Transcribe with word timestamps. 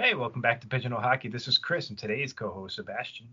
Hey, 0.00 0.14
welcome 0.14 0.40
back 0.40 0.62
to 0.62 0.66
Pigeonhole 0.66 1.02
Hockey. 1.02 1.28
This 1.28 1.46
is 1.46 1.58
Chris 1.58 1.90
and 1.90 1.98
today's 1.98 2.32
co-host 2.32 2.76
Sebastien. 2.76 3.28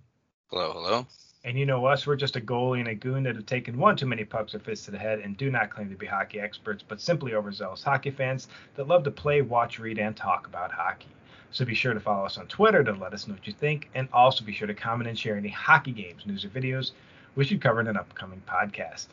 Hello, 0.49 0.73
hello. 0.73 1.07
And 1.45 1.57
you 1.57 1.65
know 1.65 1.85
us, 1.85 2.05
we're 2.05 2.17
just 2.17 2.35
a 2.35 2.41
goalie 2.41 2.79
and 2.79 2.89
a 2.89 2.93
goon 2.93 3.23
that 3.23 3.37
have 3.37 3.45
taken 3.45 3.77
one 3.77 3.95
too 3.95 4.05
many 4.05 4.25
pucks 4.25 4.53
or 4.53 4.59
fists 4.59 4.83
to 4.83 4.91
the 4.91 4.97
head 4.97 5.19
and 5.19 5.37
do 5.37 5.49
not 5.49 5.69
claim 5.69 5.89
to 5.89 5.95
be 5.95 6.05
hockey 6.05 6.41
experts, 6.41 6.83
but 6.85 6.99
simply 6.99 7.35
overzealous 7.35 7.83
hockey 7.83 8.11
fans 8.11 8.49
that 8.75 8.89
love 8.89 9.05
to 9.05 9.11
play, 9.11 9.41
watch, 9.41 9.79
read, 9.79 9.97
and 9.97 10.17
talk 10.17 10.45
about 10.45 10.69
hockey. 10.69 11.07
So 11.51 11.63
be 11.63 11.73
sure 11.73 11.93
to 11.93 12.01
follow 12.01 12.25
us 12.25 12.37
on 12.37 12.47
Twitter 12.47 12.83
to 12.83 12.91
let 12.91 13.13
us 13.13 13.29
know 13.29 13.35
what 13.35 13.47
you 13.47 13.53
think, 13.53 13.89
and 13.95 14.09
also 14.11 14.43
be 14.43 14.51
sure 14.51 14.67
to 14.67 14.73
comment 14.73 15.07
and 15.07 15.17
share 15.17 15.37
any 15.37 15.47
hockey 15.47 15.93
games, 15.93 16.25
news, 16.25 16.43
or 16.43 16.49
videos 16.49 16.91
we 17.35 17.45
should 17.45 17.61
cover 17.61 17.79
in 17.79 17.87
an 17.87 17.95
upcoming 17.95 18.41
podcast. 18.45 19.07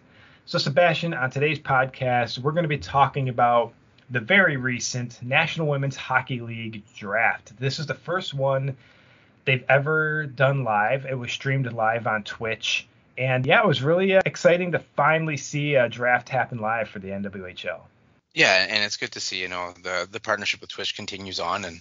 So, 0.44 0.58
Sebastien, 0.58 1.14
on 1.14 1.30
today's 1.30 1.60
podcast, 1.60 2.38
we're 2.38 2.50
going 2.50 2.64
to 2.64 2.68
be 2.68 2.78
talking 2.78 3.28
about 3.28 3.74
the 4.10 4.20
very 4.20 4.56
recent 4.56 5.22
National 5.22 5.66
Women's 5.66 5.96
Hockey 5.96 6.40
League 6.40 6.82
draft. 6.96 7.58
This 7.58 7.78
is 7.78 7.86
the 7.86 7.94
first 7.94 8.34
one 8.34 8.76
they've 9.44 9.64
ever 9.68 10.26
done 10.26 10.64
live. 10.64 11.06
It 11.06 11.18
was 11.18 11.32
streamed 11.32 11.72
live 11.72 12.06
on 12.06 12.22
Twitch. 12.24 12.86
And 13.16 13.46
yeah, 13.46 13.60
it 13.60 13.66
was 13.66 13.82
really 13.82 14.16
uh, 14.16 14.22
exciting 14.26 14.72
to 14.72 14.78
finally 14.96 15.36
see 15.36 15.76
a 15.76 15.88
draft 15.88 16.28
happen 16.28 16.58
live 16.58 16.88
for 16.88 16.98
the 16.98 17.08
NWHL. 17.08 17.80
Yeah, 18.34 18.66
and 18.68 18.82
it's 18.82 18.96
good 18.96 19.12
to 19.12 19.20
see, 19.20 19.40
you 19.40 19.48
know, 19.48 19.72
the 19.82 20.08
the 20.10 20.18
partnership 20.18 20.60
with 20.60 20.70
Twitch 20.70 20.96
continues 20.96 21.38
on 21.38 21.64
and 21.64 21.80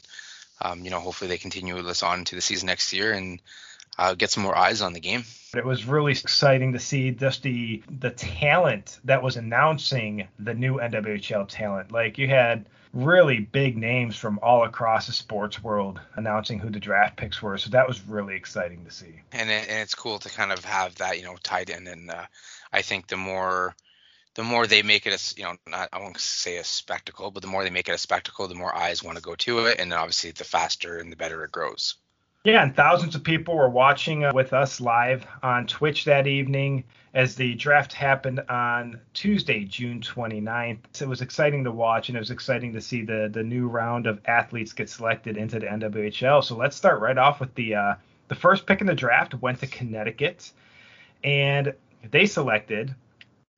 um, 0.62 0.84
you 0.84 0.92
know, 0.92 1.00
hopefully 1.00 1.28
they 1.28 1.38
continue 1.38 1.82
this 1.82 2.04
on 2.04 2.26
to 2.26 2.36
the 2.36 2.42
season 2.42 2.68
next 2.68 2.94
year 2.94 3.12
and 3.12 3.42
uh, 3.98 4.14
get 4.16 4.32
some 4.32 4.44
more 4.44 4.58
eyes 4.58 4.82
on 4.82 4.94
the 4.94 5.00
game. 5.00 5.24
It 5.56 5.66
was 5.66 5.86
really 5.86 6.14
exciting 6.14 6.74
to 6.74 6.80
see 6.80 7.12
just 7.12 7.44
the 7.44 7.84
the 8.00 8.10
talent 8.10 9.00
that 9.04 9.22
was 9.22 9.38
announcing 9.38 10.28
the 10.40 10.54
new 10.54 10.78
NWHL 10.80 11.48
talent. 11.48 11.92
Like 11.92 12.18
you 12.18 12.28
had 12.28 12.66
really 12.94 13.40
big 13.40 13.76
names 13.76 14.16
from 14.16 14.40
all 14.42 14.64
across 14.64 15.08
the 15.08 15.14
sports 15.14 15.64
world 15.64 16.00
announcing 16.16 16.60
who 16.60 16.70
the 16.70 16.80
draft 16.80 17.18
picks 17.18 17.42
were. 17.42 17.58
So 17.58 17.72
that 17.72 17.88
was 17.88 18.06
really 18.08 18.36
exciting 18.36 18.86
to 18.86 18.92
see. 18.92 19.20
And, 19.32 19.50
it, 19.50 19.68
and 19.68 19.80
it's 19.80 19.96
cool 19.96 20.20
to 20.20 20.30
kind 20.30 20.52
of 20.52 20.64
have 20.64 20.96
that, 20.96 21.18
you 21.18 21.24
know, 21.26 21.36
tied 21.42 21.72
in. 21.72 21.88
And 21.88 22.12
uh, 22.12 22.26
I 22.72 22.84
think 22.84 23.08
the 23.08 23.18
more 23.18 23.76
the 24.36 24.44
more 24.44 24.66
they 24.66 24.82
make 24.82 25.06
it 25.06 25.14
a 25.14 25.40
you 25.40 25.44
know 25.44 25.56
not 25.68 25.90
I 25.94 26.00
won't 26.00 26.20
say 26.20 26.58
a 26.58 26.64
spectacle, 26.64 27.30
but 27.30 27.42
the 27.42 27.48
more 27.48 27.64
they 27.64 27.70
make 27.70 27.90
it 27.90 27.94
a 27.94 27.98
spectacle, 28.00 28.48
the 28.48 28.56
more 28.56 28.76
eyes 28.76 29.04
want 29.04 29.18
to 29.18 29.24
go 29.24 29.36
to 29.36 29.66
it, 29.68 29.80
and 29.80 29.94
obviously 29.94 30.32
the 30.32 30.44
faster 30.44 30.98
and 30.98 31.12
the 31.12 31.16
better 31.16 31.44
it 31.44 31.52
grows. 31.52 31.96
Yeah, 32.46 32.62
and 32.62 32.76
thousands 32.76 33.16
of 33.16 33.24
people 33.24 33.56
were 33.56 33.70
watching 33.70 34.26
uh, 34.26 34.34
with 34.34 34.52
us 34.52 34.82
live 34.82 35.26
on 35.42 35.66
Twitch 35.66 36.04
that 36.04 36.28
evening 36.28 36.84
as 37.14 37.36
the 37.36 37.54
draft 37.54 37.94
happened 37.94 38.42
on 38.50 39.00
Tuesday, 39.14 39.64
June 39.64 40.02
29th. 40.02 40.80
So 40.92 41.06
it 41.06 41.08
was 41.08 41.22
exciting 41.22 41.64
to 41.64 41.72
watch, 41.72 42.10
and 42.10 42.18
it 42.18 42.20
was 42.20 42.32
exciting 42.32 42.74
to 42.74 42.82
see 42.82 43.02
the 43.02 43.30
the 43.32 43.44
new 43.44 43.70
round 43.70 44.08
of 44.08 44.20
athletes 44.26 44.74
get 44.74 44.90
selected 44.90 45.38
into 45.38 45.58
the 45.58 45.68
NWHL. 45.68 46.44
So 46.44 46.58
let's 46.58 46.76
start 46.76 47.00
right 47.00 47.18
off 47.18 47.40
with 47.40 47.56
the 47.56 47.76
uh, 47.76 47.96
the 48.28 48.36
first 48.36 48.66
pick 48.66 48.82
in 48.82 48.88
the 48.88 48.94
draft 48.94 49.36
went 49.36 49.62
to 49.62 49.68
Connecticut, 49.68 50.52
and 51.24 51.74
they 52.12 52.26
selected 52.26 52.94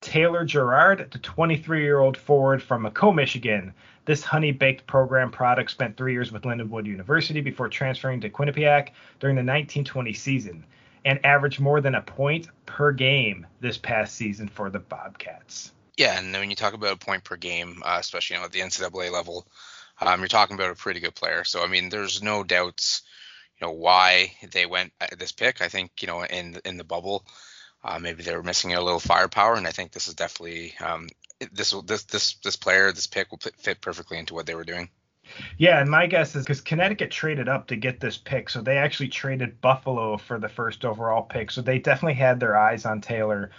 Taylor 0.05 0.45
Girard, 0.45 1.09
the 1.11 1.17
23 1.17 1.81
year 1.81 1.99
old 1.99 2.15
forward 2.15 2.61
from 2.61 2.83
Macomb, 2.83 3.15
Michigan. 3.15 3.73
This 4.05 4.23
honey 4.23 4.51
baked 4.51 4.85
program 4.85 5.31
product 5.31 5.71
spent 5.71 5.97
three 5.97 6.13
years 6.13 6.31
with 6.31 6.43
Lindenwood 6.43 6.85
University 6.85 7.41
before 7.41 7.69
transferring 7.69 8.21
to 8.21 8.29
Quinnipiac 8.29 8.89
during 9.19 9.35
the 9.35 9.39
1920 9.39 10.13
season 10.13 10.63
and 11.05 11.25
averaged 11.25 11.59
more 11.59 11.81
than 11.81 11.95
a 11.95 12.03
point 12.03 12.47
per 12.67 12.91
game 12.91 13.47
this 13.61 13.79
past 13.79 14.13
season 14.13 14.47
for 14.47 14.69
the 14.69 14.77
Bobcats. 14.77 15.71
Yeah, 15.97 16.19
and 16.19 16.31
when 16.31 16.51
you 16.51 16.55
talk 16.55 16.75
about 16.75 16.93
a 16.93 16.97
point 16.97 17.23
per 17.23 17.35
game, 17.35 17.81
uh, 17.83 17.97
especially 17.99 18.35
you 18.35 18.41
know, 18.41 18.45
at 18.45 18.51
the 18.51 18.59
NCAA 18.59 19.11
level, 19.11 19.47
um, 20.01 20.19
you're 20.19 20.27
talking 20.27 20.55
about 20.55 20.69
a 20.69 20.75
pretty 20.75 20.99
good 20.99 21.15
player. 21.15 21.43
So 21.43 21.63
I 21.63 21.67
mean, 21.67 21.89
there's 21.89 22.21
no 22.21 22.43
doubts, 22.43 23.01
you 23.59 23.65
know, 23.65 23.73
why 23.73 24.33
they 24.51 24.67
went 24.67 24.93
at 25.01 25.17
this 25.17 25.31
pick. 25.31 25.61
I 25.61 25.67
think 25.67 25.93
you 26.01 26.07
know 26.07 26.23
in 26.23 26.59
in 26.63 26.77
the 26.77 26.83
bubble, 26.83 27.25
uh, 27.85 27.99
maybe 27.99 28.23
they 28.23 28.35
were 28.35 28.43
missing 28.43 28.73
a 28.73 28.81
little 28.81 28.99
firepower, 28.99 29.55
and 29.55 29.67
I 29.67 29.71
think 29.71 29.91
this 29.91 30.07
is 30.07 30.15
definitely 30.15 30.73
um, 30.83 31.07
this 31.51 31.73
will 31.73 31.83
this 31.83 32.03
this 32.03 32.33
this 32.43 32.55
player 32.55 32.91
this 32.91 33.07
pick 33.07 33.31
will 33.31 33.39
fit 33.57 33.79
perfectly 33.79 34.17
into 34.17 34.33
what 34.33 34.47
they 34.47 34.55
were 34.55 34.63
doing. 34.63 34.89
Yeah, 35.57 35.79
and 35.79 35.89
my 35.89 36.07
guess 36.07 36.35
is 36.35 36.43
because 36.43 36.61
Connecticut 36.61 37.11
traded 37.11 37.47
up 37.47 37.67
to 37.67 37.75
get 37.75 37.99
this 37.99 38.17
pick, 38.17 38.49
so 38.49 38.61
they 38.61 38.77
actually 38.77 39.09
traded 39.09 39.61
Buffalo 39.61 40.17
for 40.17 40.39
the 40.39 40.49
first 40.49 40.85
overall 40.85 41.23
pick. 41.23 41.51
So 41.51 41.61
they 41.61 41.79
definitely 41.79 42.15
had 42.15 42.39
their 42.39 42.57
eyes 42.57 42.85
on 42.85 43.01
Taylor 43.01 43.51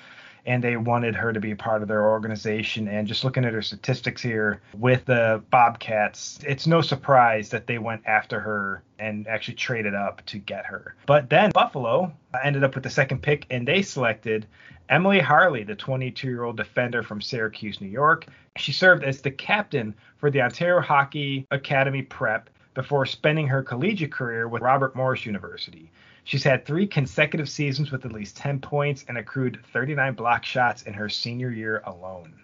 and 0.46 0.62
they 0.62 0.76
wanted 0.76 1.14
her 1.16 1.32
to 1.32 1.40
be 1.40 1.50
a 1.50 1.56
part 1.56 1.82
of 1.82 1.88
their 1.88 2.06
organization. 2.06 2.86
And 2.86 3.06
just 3.06 3.24
looking 3.24 3.44
at 3.44 3.52
her 3.52 3.62
statistics 3.62 4.22
here 4.22 4.60
with 4.78 5.04
the 5.04 5.42
Bobcats, 5.50 6.38
it's 6.46 6.66
no 6.66 6.80
surprise 6.80 7.50
that 7.50 7.66
they 7.66 7.78
went 7.78 8.02
after 8.06 8.38
her 8.40 8.82
and 8.98 9.26
actually 9.26 9.54
traded 9.54 9.94
up 9.94 10.24
to 10.26 10.38
get 10.38 10.64
her. 10.64 10.94
But 11.06 11.28
then 11.28 11.50
Buffalo 11.50 12.12
ended 12.42 12.62
up 12.62 12.74
with 12.74 12.84
the 12.84 12.90
second 12.90 13.22
pick, 13.22 13.46
and 13.50 13.66
they 13.66 13.82
selected 13.82 14.46
Emily 14.88 15.18
Harley, 15.18 15.64
the 15.64 15.74
22 15.74 16.28
year 16.28 16.44
old 16.44 16.56
defender 16.56 17.02
from 17.02 17.20
Syracuse, 17.20 17.80
New 17.80 17.88
York. 17.88 18.26
She 18.56 18.72
served 18.72 19.02
as 19.02 19.20
the 19.20 19.32
captain 19.32 19.94
for 20.18 20.30
the 20.30 20.40
Ontario 20.40 20.80
Hockey 20.80 21.46
Academy 21.50 22.02
Prep 22.02 22.48
before 22.74 23.04
spending 23.04 23.48
her 23.48 23.62
collegiate 23.62 24.12
career 24.12 24.46
with 24.46 24.62
Robert 24.62 24.94
Morris 24.94 25.26
University. 25.26 25.90
She's 26.26 26.42
had 26.42 26.66
three 26.66 26.88
consecutive 26.88 27.48
seasons 27.48 27.92
with 27.92 28.04
at 28.04 28.10
least 28.10 28.36
10 28.36 28.58
points 28.58 29.04
and 29.06 29.16
accrued 29.16 29.60
39 29.72 30.14
block 30.14 30.44
shots 30.44 30.82
in 30.82 30.92
her 30.92 31.08
senior 31.08 31.50
year 31.50 31.84
alone. 31.86 32.34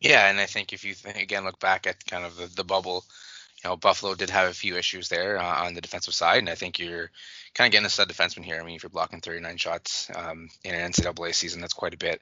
Yeah, 0.00 0.28
and 0.28 0.40
I 0.40 0.46
think 0.46 0.72
if 0.72 0.84
you 0.84 0.92
think, 0.92 1.18
again 1.18 1.44
look 1.44 1.60
back 1.60 1.86
at 1.86 2.04
kind 2.04 2.24
of 2.24 2.36
the, 2.36 2.46
the 2.46 2.64
bubble, 2.64 3.04
you 3.62 3.70
know, 3.70 3.76
Buffalo 3.76 4.16
did 4.16 4.30
have 4.30 4.50
a 4.50 4.54
few 4.54 4.76
issues 4.76 5.08
there 5.08 5.38
uh, 5.38 5.64
on 5.64 5.74
the 5.74 5.80
defensive 5.80 6.14
side, 6.14 6.38
and 6.38 6.48
I 6.48 6.56
think 6.56 6.80
you're 6.80 7.12
kind 7.54 7.68
of 7.68 7.72
getting 7.72 7.86
a 7.86 7.90
stud 7.90 8.08
defenseman 8.08 8.44
here. 8.44 8.60
I 8.60 8.64
mean, 8.64 8.74
if 8.74 8.82
you're 8.82 8.90
blocking 8.90 9.20
39 9.20 9.56
shots 9.56 10.10
um, 10.16 10.48
in 10.64 10.74
an 10.74 10.90
NCAA 10.90 11.32
season, 11.32 11.60
that's 11.60 11.72
quite 11.72 11.94
a 11.94 11.98
bit. 11.98 12.20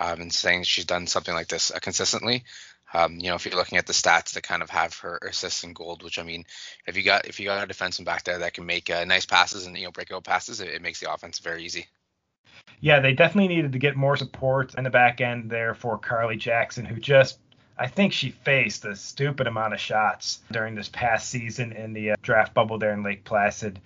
Um, 0.00 0.20
and 0.22 0.32
saying 0.32 0.64
she's 0.64 0.86
done 0.86 1.06
something 1.06 1.34
like 1.34 1.48
this 1.48 1.70
uh, 1.70 1.78
consistently, 1.80 2.44
um, 2.94 3.18
you 3.18 3.28
know, 3.28 3.34
if 3.34 3.44
you're 3.44 3.54
looking 3.54 3.78
at 3.78 3.86
the 3.86 3.92
stats 3.92 4.32
that 4.32 4.42
kind 4.42 4.62
of 4.62 4.70
have 4.70 4.96
her 4.98 5.18
assists 5.28 5.62
in 5.62 5.72
gold, 5.72 6.02
which 6.02 6.18
I 6.18 6.22
mean, 6.22 6.44
if 6.86 6.96
you 6.96 7.02
got 7.02 7.26
if 7.26 7.38
you 7.38 7.46
got 7.46 7.62
a 7.62 7.72
defenseman 7.72 8.04
back 8.04 8.24
there 8.24 8.38
that 8.38 8.54
can 8.54 8.66
make 8.66 8.88
uh, 8.90 9.04
nice 9.04 9.26
passes 9.26 9.66
and 9.66 9.76
you 9.76 9.84
know 9.84 9.90
breakout 9.90 10.24
passes, 10.24 10.60
it, 10.60 10.68
it 10.68 10.82
makes 10.82 11.00
the 11.00 11.12
offense 11.12 11.38
very 11.38 11.64
easy. 11.64 11.86
Yeah, 12.80 13.00
they 13.00 13.12
definitely 13.12 13.48
needed 13.48 13.72
to 13.72 13.78
get 13.78 13.96
more 13.96 14.16
support 14.16 14.74
in 14.74 14.84
the 14.84 14.90
back 14.90 15.20
end 15.20 15.50
there 15.50 15.74
for 15.74 15.98
Carly 15.98 16.36
Jackson, 16.36 16.84
who 16.84 16.96
just 16.96 17.38
I 17.78 17.86
think 17.86 18.12
she 18.12 18.30
faced 18.30 18.84
a 18.84 18.96
stupid 18.96 19.46
amount 19.46 19.74
of 19.74 19.80
shots 19.80 20.40
during 20.50 20.74
this 20.74 20.88
past 20.88 21.28
season 21.28 21.72
in 21.72 21.92
the 21.92 22.12
uh, 22.12 22.16
draft 22.22 22.54
bubble 22.54 22.78
there 22.78 22.92
in 22.92 23.02
Lake 23.02 23.24
Placid. 23.24 23.80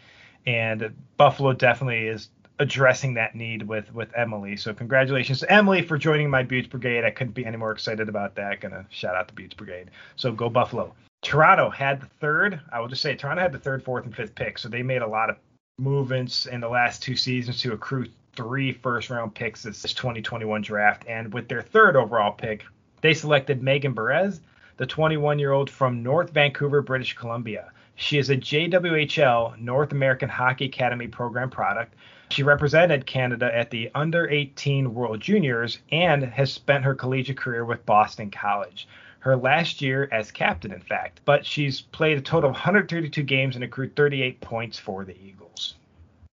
And 0.46 0.94
Buffalo 1.16 1.52
definitely 1.52 2.06
is 2.06 2.28
addressing 2.62 3.14
that 3.14 3.34
need 3.34 3.62
with 3.62 3.92
with 3.92 4.08
Emily. 4.16 4.56
So 4.56 4.72
congratulations 4.72 5.40
to 5.40 5.52
Emily 5.52 5.82
for 5.82 5.98
joining 5.98 6.30
my 6.30 6.42
Beauts 6.42 6.68
Brigade. 6.68 7.04
I 7.04 7.10
couldn't 7.10 7.34
be 7.34 7.44
any 7.44 7.56
more 7.56 7.72
excited 7.72 8.08
about 8.08 8.34
that. 8.36 8.60
Gonna 8.60 8.86
shout 8.88 9.14
out 9.14 9.28
the 9.28 9.34
Beauts 9.34 9.54
Brigade. 9.54 9.90
So 10.16 10.32
go 10.32 10.48
Buffalo. 10.48 10.94
Toronto 11.20 11.70
had 11.70 12.00
the 12.00 12.06
third. 12.20 12.60
I 12.72 12.80
will 12.80 12.88
just 12.88 13.02
say 13.02 13.14
Toronto 13.14 13.42
had 13.42 13.52
the 13.52 13.58
third, 13.58 13.84
fourth, 13.84 14.04
and 14.04 14.14
fifth 14.14 14.34
pick. 14.34 14.58
So 14.58 14.68
they 14.68 14.82
made 14.82 15.02
a 15.02 15.06
lot 15.06 15.28
of 15.28 15.36
movements 15.78 16.46
in 16.46 16.60
the 16.60 16.68
last 16.68 17.02
two 17.02 17.16
seasons 17.16 17.60
to 17.60 17.72
accrue 17.72 18.06
three 18.34 18.72
first 18.72 19.10
round 19.10 19.34
picks 19.34 19.62
this 19.62 19.82
2021 19.82 20.62
draft. 20.62 21.04
And 21.06 21.32
with 21.32 21.48
their 21.48 21.62
third 21.62 21.96
overall 21.96 22.32
pick, 22.32 22.64
they 23.00 23.14
selected 23.14 23.62
Megan 23.62 23.94
Perez, 23.94 24.40
the 24.76 24.86
21 24.86 25.38
year 25.38 25.52
old 25.52 25.68
from 25.68 26.02
North 26.02 26.30
Vancouver, 26.30 26.80
British 26.80 27.14
Columbia. 27.14 27.71
She 27.96 28.18
is 28.18 28.30
a 28.30 28.36
JWHL 28.36 29.58
North 29.58 29.92
American 29.92 30.28
Hockey 30.28 30.66
Academy 30.66 31.08
program 31.08 31.50
product. 31.50 31.94
She 32.30 32.42
represented 32.42 33.06
Canada 33.06 33.54
at 33.54 33.70
the 33.70 33.90
Under 33.94 34.28
18 34.28 34.94
World 34.94 35.20
Juniors 35.20 35.78
and 35.90 36.22
has 36.24 36.52
spent 36.52 36.84
her 36.84 36.94
collegiate 36.94 37.36
career 37.36 37.64
with 37.64 37.84
Boston 37.84 38.30
College. 38.30 38.88
Her 39.18 39.36
last 39.36 39.80
year 39.80 40.08
as 40.10 40.32
captain, 40.32 40.72
in 40.72 40.80
fact, 40.80 41.20
but 41.24 41.46
she's 41.46 41.80
played 41.80 42.18
a 42.18 42.22
total 42.22 42.50
of 42.50 42.54
132 42.54 43.22
games 43.22 43.54
and 43.54 43.62
accrued 43.62 43.94
38 43.94 44.40
points 44.40 44.78
for 44.78 45.04
the 45.04 45.16
Eagles. 45.22 45.74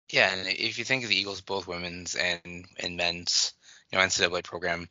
Yeah, 0.09 0.33
and 0.33 0.47
if 0.47 0.79
you 0.79 0.85
think 0.85 1.03
of 1.03 1.09
the 1.09 1.19
Eagles, 1.19 1.41
both 1.41 1.67
women's 1.67 2.15
and 2.15 2.65
and 2.79 2.97
men's, 2.97 3.53
you 3.91 3.99
know, 3.99 4.03
NCAA 4.03 4.43
program, 4.43 4.89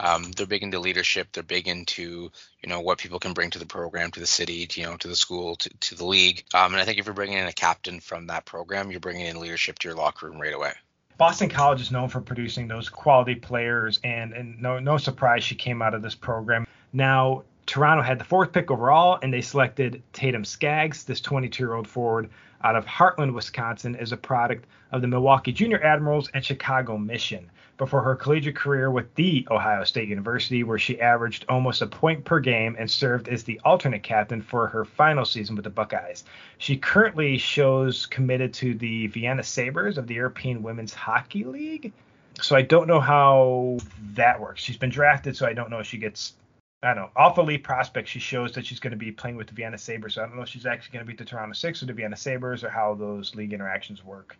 um, 0.00 0.32
they're 0.32 0.46
big 0.46 0.62
into 0.62 0.78
leadership. 0.78 1.28
They're 1.32 1.42
big 1.42 1.68
into 1.68 2.32
you 2.62 2.68
know 2.68 2.80
what 2.80 2.98
people 2.98 3.18
can 3.18 3.32
bring 3.32 3.50
to 3.50 3.58
the 3.58 3.66
program, 3.66 4.10
to 4.12 4.20
the 4.20 4.26
city, 4.26 4.66
to, 4.66 4.80
you 4.80 4.86
know, 4.86 4.96
to 4.96 5.08
the 5.08 5.16
school, 5.16 5.56
to, 5.56 5.68
to 5.68 5.94
the 5.94 6.06
league. 6.06 6.44
Um, 6.54 6.72
and 6.72 6.80
I 6.80 6.84
think 6.84 6.98
if 6.98 7.06
you're 7.06 7.14
bringing 7.14 7.38
in 7.38 7.46
a 7.46 7.52
captain 7.52 8.00
from 8.00 8.26
that 8.26 8.46
program, 8.46 8.90
you're 8.90 9.00
bringing 9.00 9.26
in 9.26 9.38
leadership 9.38 9.78
to 9.80 9.88
your 9.88 9.96
locker 9.96 10.26
room 10.26 10.40
right 10.40 10.54
away. 10.54 10.72
Boston 11.18 11.50
College 11.50 11.82
is 11.82 11.90
known 11.90 12.08
for 12.08 12.22
producing 12.22 12.66
those 12.66 12.88
quality 12.88 13.34
players, 13.34 14.00
and, 14.02 14.32
and 14.32 14.60
no 14.60 14.78
no 14.78 14.96
surprise 14.96 15.44
she 15.44 15.54
came 15.54 15.82
out 15.82 15.94
of 15.94 16.00
this 16.00 16.14
program. 16.14 16.66
Now 16.94 17.44
Toronto 17.66 18.02
had 18.02 18.18
the 18.18 18.24
fourth 18.24 18.52
pick 18.52 18.70
overall, 18.70 19.18
and 19.22 19.32
they 19.32 19.40
selected 19.40 20.02
Tatum 20.12 20.44
Skaggs, 20.44 21.04
this 21.04 21.20
22-year-old 21.20 21.86
forward 21.86 22.30
out 22.62 22.76
of 22.76 22.84
Hartland, 22.84 23.32
Wisconsin, 23.32 23.96
as 23.96 24.12
a 24.12 24.16
product 24.16 24.66
of 24.92 25.00
the 25.00 25.08
Milwaukee 25.08 25.52
Junior 25.52 25.82
Admirals 25.82 26.28
and 26.34 26.44
Chicago 26.44 26.98
Mission. 26.98 27.50
before 27.80 28.02
her 28.02 28.14
collegiate 28.14 28.54
career 28.54 28.90
with 28.90 29.12
the 29.14 29.48
Ohio 29.50 29.84
State 29.84 30.06
University, 30.06 30.62
where 30.62 30.78
she 30.78 31.00
averaged 31.00 31.46
almost 31.48 31.80
a 31.80 31.86
point 31.86 32.22
per 32.26 32.38
game 32.38 32.76
and 32.78 32.90
served 32.90 33.26
as 33.26 33.42
the 33.42 33.58
alternate 33.64 34.02
captain 34.02 34.42
for 34.42 34.66
her 34.66 34.84
final 34.84 35.24
season 35.24 35.56
with 35.56 35.64
the 35.64 35.70
Buckeyes. 35.70 36.24
She 36.58 36.76
currently 36.76 37.38
shows 37.38 38.04
committed 38.04 38.52
to 38.54 38.74
the 38.74 39.06
Vienna 39.06 39.42
Sabres 39.42 39.96
of 39.96 40.06
the 40.06 40.14
European 40.14 40.62
Women's 40.62 40.92
Hockey 40.92 41.44
League. 41.44 41.94
So 42.42 42.54
I 42.54 42.60
don't 42.60 42.86
know 42.86 43.00
how 43.00 43.78
that 44.12 44.38
works. 44.38 44.62
She's 44.62 44.76
been 44.76 44.90
drafted, 44.90 45.34
so 45.34 45.46
I 45.46 45.54
don't 45.54 45.70
know 45.70 45.78
if 45.78 45.86
she 45.86 45.96
gets 45.96 46.34
I 46.82 46.94
don't 46.94 46.96
know, 46.96 47.10
off 47.14 47.36
elite 47.36 47.62
prospect, 47.62 48.08
she 48.08 48.20
shows 48.20 48.52
that 48.52 48.64
she's 48.64 48.80
going 48.80 48.92
to 48.92 48.96
be 48.96 49.12
playing 49.12 49.36
with 49.36 49.48
the 49.48 49.54
Vienna 49.54 49.76
Sabres. 49.76 50.14
So 50.14 50.22
I 50.22 50.26
don't 50.26 50.36
know 50.36 50.42
if 50.42 50.48
she's 50.48 50.64
actually 50.64 50.94
going 50.94 51.04
to 51.04 51.08
beat 51.08 51.18
the 51.18 51.26
Toronto 51.26 51.52
Six 51.52 51.82
or 51.82 51.86
the 51.86 51.92
Vienna 51.92 52.16
Sabres 52.16 52.64
or 52.64 52.70
how 52.70 52.94
those 52.94 53.34
league 53.34 53.52
interactions 53.52 54.02
work. 54.02 54.36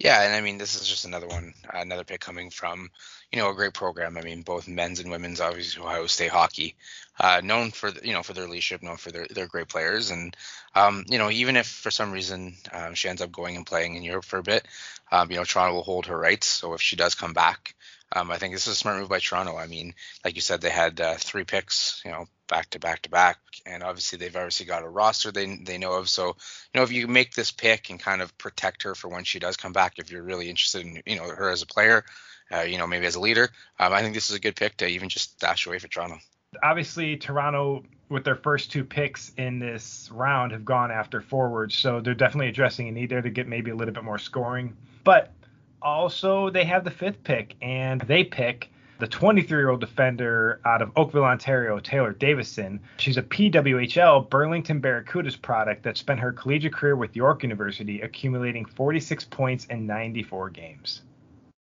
Yeah, 0.00 0.22
and 0.22 0.34
I 0.34 0.40
mean 0.40 0.56
this 0.56 0.80
is 0.80 0.88
just 0.88 1.04
another 1.04 1.26
one, 1.26 1.52
another 1.74 2.04
pick 2.04 2.20
coming 2.20 2.48
from 2.48 2.90
you 3.30 3.38
know 3.38 3.50
a 3.50 3.54
great 3.54 3.74
program. 3.74 4.16
I 4.16 4.22
mean 4.22 4.40
both 4.40 4.66
men's 4.66 4.98
and 4.98 5.10
women's, 5.10 5.42
obviously 5.42 5.82
Ohio 5.82 6.06
State 6.06 6.30
hockey, 6.30 6.74
uh, 7.18 7.42
known 7.44 7.70
for 7.70 7.90
you 8.02 8.14
know 8.14 8.22
for 8.22 8.32
their 8.32 8.48
leadership, 8.48 8.82
known 8.82 8.96
for 8.96 9.10
their 9.10 9.26
their 9.26 9.46
great 9.46 9.68
players, 9.68 10.10
and 10.10 10.34
um, 10.74 11.04
you 11.10 11.18
know 11.18 11.30
even 11.30 11.54
if 11.54 11.66
for 11.66 11.90
some 11.90 12.12
reason 12.12 12.56
um, 12.72 12.94
she 12.94 13.10
ends 13.10 13.20
up 13.20 13.30
going 13.30 13.56
and 13.56 13.66
playing 13.66 13.94
in 13.94 14.02
Europe 14.02 14.24
for 14.24 14.38
a 14.38 14.42
bit, 14.42 14.66
um, 15.12 15.30
you 15.30 15.36
know 15.36 15.44
Toronto 15.44 15.74
will 15.74 15.82
hold 15.82 16.06
her 16.06 16.16
rights. 16.16 16.46
So 16.46 16.72
if 16.72 16.80
she 16.80 16.96
does 16.96 17.14
come 17.14 17.34
back, 17.34 17.74
um, 18.12 18.30
I 18.30 18.38
think 18.38 18.54
this 18.54 18.66
is 18.66 18.72
a 18.72 18.76
smart 18.76 18.98
move 18.98 19.08
by 19.08 19.20
Toronto. 19.20 19.56
I 19.56 19.66
mean, 19.66 19.94
like 20.24 20.34
you 20.34 20.40
said, 20.40 20.60
they 20.60 20.70
had 20.70 21.00
uh, 21.00 21.14
three 21.14 21.44
picks, 21.44 22.02
you 22.04 22.10
know, 22.10 22.26
back 22.48 22.70
to 22.70 22.80
back 22.80 23.02
to 23.02 23.10
back, 23.10 23.38
and 23.64 23.82
obviously 23.82 24.18
they've 24.18 24.34
obviously 24.34 24.66
got 24.66 24.82
a 24.82 24.88
roster 24.88 25.30
they 25.30 25.56
they 25.64 25.78
know 25.78 25.92
of. 25.92 26.08
So, 26.08 26.26
you 26.26 26.34
know, 26.74 26.82
if 26.82 26.90
you 26.90 27.06
make 27.06 27.34
this 27.34 27.52
pick 27.52 27.90
and 27.90 28.00
kind 28.00 28.20
of 28.20 28.36
protect 28.36 28.82
her 28.82 28.94
for 28.94 29.08
when 29.08 29.24
she 29.24 29.38
does 29.38 29.56
come 29.56 29.72
back, 29.72 29.98
if 29.98 30.10
you're 30.10 30.24
really 30.24 30.50
interested 30.50 30.84
in 30.84 31.02
you 31.06 31.16
know 31.16 31.28
her 31.28 31.50
as 31.50 31.62
a 31.62 31.66
player, 31.66 32.04
uh, 32.52 32.62
you 32.62 32.78
know, 32.78 32.86
maybe 32.86 33.06
as 33.06 33.14
a 33.14 33.20
leader, 33.20 33.48
um, 33.78 33.92
I 33.92 34.02
think 34.02 34.14
this 34.14 34.28
is 34.28 34.36
a 34.36 34.40
good 34.40 34.56
pick 34.56 34.76
to 34.78 34.86
even 34.86 35.08
just 35.08 35.32
stash 35.32 35.66
away 35.66 35.78
for 35.78 35.88
Toronto. 35.88 36.18
Obviously, 36.64 37.16
Toronto 37.16 37.84
with 38.08 38.24
their 38.24 38.34
first 38.34 38.72
two 38.72 38.82
picks 38.82 39.30
in 39.36 39.60
this 39.60 40.10
round 40.12 40.50
have 40.50 40.64
gone 40.64 40.90
after 40.90 41.20
forwards, 41.20 41.76
so 41.76 42.00
they're 42.00 42.12
definitely 42.12 42.48
addressing 42.48 42.88
a 42.88 42.92
need 42.92 43.08
there 43.08 43.22
to 43.22 43.30
get 43.30 43.46
maybe 43.46 43.70
a 43.70 43.76
little 43.76 43.94
bit 43.94 44.02
more 44.02 44.18
scoring. 44.18 44.76
But 45.04 45.32
also 45.82 46.50
they 46.50 46.64
have 46.64 46.84
the 46.84 46.90
fifth 46.90 47.22
pick, 47.24 47.56
and 47.60 48.00
they 48.02 48.24
pick 48.24 48.70
the 49.00 49.06
23 49.06 49.58
year 49.58 49.70
old 49.70 49.80
defender 49.80 50.60
out 50.64 50.82
of 50.82 50.92
Oakville, 50.94 51.24
Ontario, 51.24 51.80
Taylor 51.80 52.12
Davison. 52.12 52.80
She's 52.98 53.16
a 53.16 53.22
PWHL 53.22 54.28
Burlington 54.28 54.80
Barracudas 54.80 55.40
product 55.40 55.82
that 55.84 55.96
spent 55.96 56.20
her 56.20 56.32
collegiate 56.32 56.74
career 56.74 56.94
with 56.94 57.16
York 57.16 57.42
University, 57.42 58.02
accumulating 58.02 58.66
46 58.66 59.24
points 59.24 59.64
in 59.66 59.86
94 59.86 60.50
games. 60.50 61.02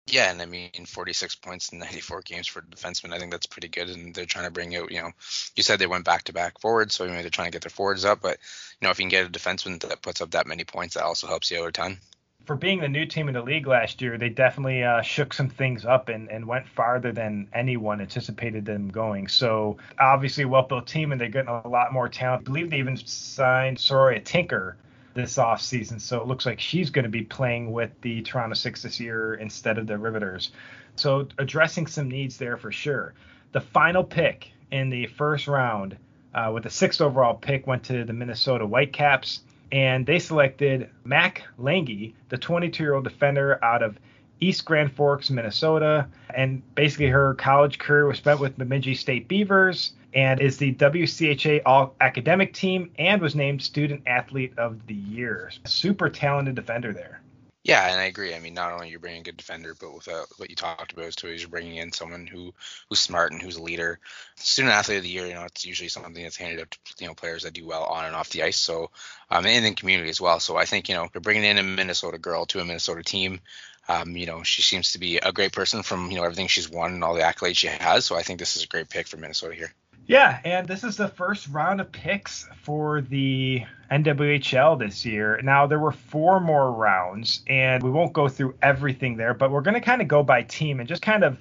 Yeah, 0.07 0.31
and 0.31 0.41
I 0.41 0.45
mean, 0.45 0.69
46 0.85 1.35
points 1.35 1.69
in 1.69 1.79
94 1.79 2.21
games 2.21 2.47
for 2.47 2.59
a 2.59 2.63
defenseman, 2.63 3.13
I 3.13 3.19
think 3.19 3.31
that's 3.31 3.45
pretty 3.45 3.67
good. 3.67 3.89
And 3.89 4.15
they're 4.15 4.25
trying 4.25 4.45
to 4.45 4.51
bring 4.51 4.75
out, 4.75 4.89
you 4.89 5.01
know, 5.01 5.11
you 5.55 5.63
said 5.63 5.79
they 5.79 5.85
went 5.85 6.05
back 6.05 6.23
to 6.23 6.33
back 6.33 6.59
forwards, 6.59 6.95
so 6.95 7.05
maybe 7.05 7.21
they're 7.21 7.29
trying 7.29 7.47
to 7.47 7.55
get 7.55 7.61
their 7.61 7.69
forwards 7.69 8.05
up. 8.05 8.21
But, 8.21 8.37
you 8.79 8.85
know, 8.85 8.89
if 8.89 8.99
you 8.99 9.03
can 9.03 9.09
get 9.09 9.27
a 9.27 9.29
defenseman 9.29 9.81
that 9.81 10.01
puts 10.01 10.21
up 10.21 10.31
that 10.31 10.47
many 10.47 10.63
points, 10.63 10.95
that 10.95 11.03
also 11.03 11.27
helps 11.27 11.51
you 11.51 11.61
out 11.61 11.67
a 11.67 11.71
ton 11.73 11.99
for 12.47 12.55
being 12.55 12.79
the 12.79 12.87
new 12.87 13.05
team 13.05 13.27
in 13.27 13.33
the 13.33 13.41
league 13.41 13.67
last 13.67 14.01
year, 14.01 14.17
they 14.17 14.29
definitely 14.29 14.81
uh, 14.81 15.01
shook 15.01 15.33
some 15.33 15.49
things 15.49 15.85
up 15.85 16.07
and, 16.07 16.31
and 16.31 16.47
went 16.47 16.65
farther 16.65 17.11
than 17.11 17.49
anyone 17.53 17.99
anticipated 17.99 18.65
them 18.65 18.87
going. 18.87 19.27
So 19.27 19.77
obviously, 19.99 20.45
well-built 20.45 20.87
team, 20.87 21.11
and 21.11 21.19
they're 21.19 21.27
getting 21.27 21.49
a 21.49 21.67
lot 21.67 21.91
more 21.91 22.07
talent. 22.07 22.41
I 22.41 22.45
believe 22.45 22.69
they 22.69 22.77
even 22.77 22.95
signed 22.95 23.77
Saroya 23.77 24.23
Tinker 24.23 24.77
this 25.13 25.35
offseason, 25.35 25.99
so 25.99 26.21
it 26.21 26.27
looks 26.27 26.45
like 26.45 26.59
she's 26.61 26.89
going 26.89 27.03
to 27.03 27.09
be 27.09 27.23
playing 27.23 27.73
with 27.73 27.91
the 28.01 28.21
Toronto 28.21 28.55
Six 28.55 28.81
this 28.83 28.97
year 28.97 29.33
instead 29.33 29.77
of 29.77 29.85
the 29.85 29.97
Riveters. 29.97 30.51
So 30.95 31.27
addressing 31.37 31.85
some 31.85 32.07
needs 32.07 32.37
there 32.37 32.55
for 32.55 32.71
sure. 32.71 33.13
The 33.51 33.61
final 33.61 34.05
pick 34.05 34.51
in 34.71 34.89
the 34.89 35.07
first 35.07 35.47
round, 35.47 35.97
uh, 36.33 36.51
with 36.53 36.63
the 36.63 36.69
sixth 36.69 37.01
overall 37.01 37.33
pick, 37.33 37.67
went 37.67 37.83
to 37.85 38.05
the 38.05 38.13
Minnesota 38.13 38.65
Whitecaps 38.65 39.41
and 39.71 40.05
they 40.05 40.19
selected 40.19 40.89
Mac 41.03 41.43
Lange, 41.57 42.13
the 42.29 42.37
22 42.37 42.83
year 42.83 42.93
old 42.93 43.03
defender 43.03 43.63
out 43.63 43.83
of 43.83 43.97
East 44.39 44.65
Grand 44.65 44.91
Forks, 44.91 45.29
Minnesota. 45.29 46.07
And 46.33 46.61
basically, 46.75 47.07
her 47.07 47.33
college 47.35 47.79
career 47.79 48.05
was 48.05 48.17
spent 48.17 48.39
with 48.39 48.57
Bemidji 48.57 48.95
State 48.95 49.27
Beavers 49.27 49.93
and 50.13 50.39
is 50.39 50.57
the 50.57 50.73
WCHA 50.75 51.61
All 51.65 51.95
Academic 52.01 52.53
Team 52.53 52.91
and 52.97 53.21
was 53.21 53.35
named 53.35 53.61
Student 53.61 54.03
Athlete 54.05 54.53
of 54.57 54.85
the 54.87 54.93
Year. 54.93 55.51
Super 55.65 56.09
talented 56.09 56.55
defender 56.55 56.93
there. 56.93 57.21
Yeah, 57.67 57.85
and 57.91 57.99
I 57.99 58.05
agree. 58.05 58.33
I 58.33 58.39
mean, 58.39 58.53
not 58.53 58.71
only 58.71 58.89
you're 58.89 58.99
bringing 58.99 59.21
a 59.21 59.23
good 59.25 59.35
defender, 59.37 59.75
but 59.79 59.93
with 59.93 60.07
uh, 60.07 60.25
what 60.37 60.49
you 60.49 60.55
talked 60.55 60.93
about 60.93 61.11
too, 61.17 61.27
is 61.27 61.41
you're 61.41 61.49
bringing 61.49 61.75
in 61.75 61.91
someone 61.91 62.25
who 62.25 62.53
who's 62.87 62.99
smart 63.01 63.33
and 63.33 63.41
who's 63.41 63.57
a 63.57 63.61
leader. 63.61 63.99
Student 64.37 64.73
athlete 64.73 64.97
of 64.99 65.03
the 65.03 65.09
year, 65.09 65.27
you 65.27 65.33
know, 65.33 65.43
it's 65.43 65.65
usually 65.65 65.89
something 65.89 66.13
that's 66.23 66.37
handed 66.37 66.61
out 66.61 66.71
to 66.71 66.79
you 66.99 67.07
know 67.07 67.13
players 67.13 67.43
that 67.43 67.53
do 67.53 67.65
well 67.67 67.83
on 67.83 68.05
and 68.05 68.15
off 68.15 68.29
the 68.29 68.43
ice. 68.43 68.57
So, 68.57 68.89
um, 69.29 69.45
and 69.45 69.65
in 69.65 69.75
community 69.75 70.09
as 70.09 70.21
well. 70.21 70.39
So 70.39 70.55
I 70.55 70.63
think 70.65 70.87
you 70.87 70.95
know 70.95 71.09
you're 71.13 71.21
bringing 71.21 71.43
in 71.43 71.57
a 71.57 71.63
Minnesota 71.63 72.17
girl 72.17 72.45
to 72.47 72.59
a 72.61 72.65
Minnesota 72.65 73.03
team. 73.03 73.41
Um, 73.89 74.15
you 74.17 74.25
know, 74.25 74.43
she 74.43 74.61
seems 74.61 74.93
to 74.93 74.99
be 74.99 75.17
a 75.17 75.31
great 75.33 75.51
person 75.51 75.83
from 75.83 76.09
you 76.09 76.17
know 76.17 76.23
everything 76.23 76.47
she's 76.47 76.69
won 76.69 76.93
and 76.93 77.03
all 77.03 77.15
the 77.15 77.21
accolades 77.21 77.57
she 77.57 77.67
has. 77.67 78.05
So 78.05 78.15
I 78.15 78.23
think 78.23 78.39
this 78.39 78.55
is 78.55 78.63
a 78.63 78.67
great 78.67 78.89
pick 78.89 79.07
for 79.07 79.17
Minnesota 79.17 79.55
here. 79.55 79.73
Yeah, 80.07 80.39
and 80.45 80.65
this 80.65 80.85
is 80.85 80.95
the 80.95 81.09
first 81.09 81.49
round 81.49 81.81
of 81.81 81.91
picks 81.91 82.47
for 82.61 83.01
the 83.01 83.63
NWHL 83.91 84.79
this 84.79 85.05
year. 85.05 85.41
Now, 85.43 85.67
there 85.67 85.79
were 85.79 85.91
four 85.91 86.39
more 86.39 86.71
rounds, 86.71 87.41
and 87.47 87.83
we 87.83 87.91
won't 87.91 88.13
go 88.13 88.29
through 88.29 88.55
everything 88.61 89.17
there, 89.17 89.33
but 89.33 89.51
we're 89.51 89.61
going 89.61 89.73
to 89.73 89.81
kind 89.81 90.01
of 90.01 90.07
go 90.07 90.23
by 90.23 90.43
team 90.43 90.79
and 90.79 90.87
just 90.87 91.01
kind 91.01 91.25
of, 91.25 91.37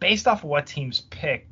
based 0.00 0.26
off 0.26 0.42
of 0.42 0.50
what 0.50 0.66
teams 0.66 1.02
picked, 1.10 1.46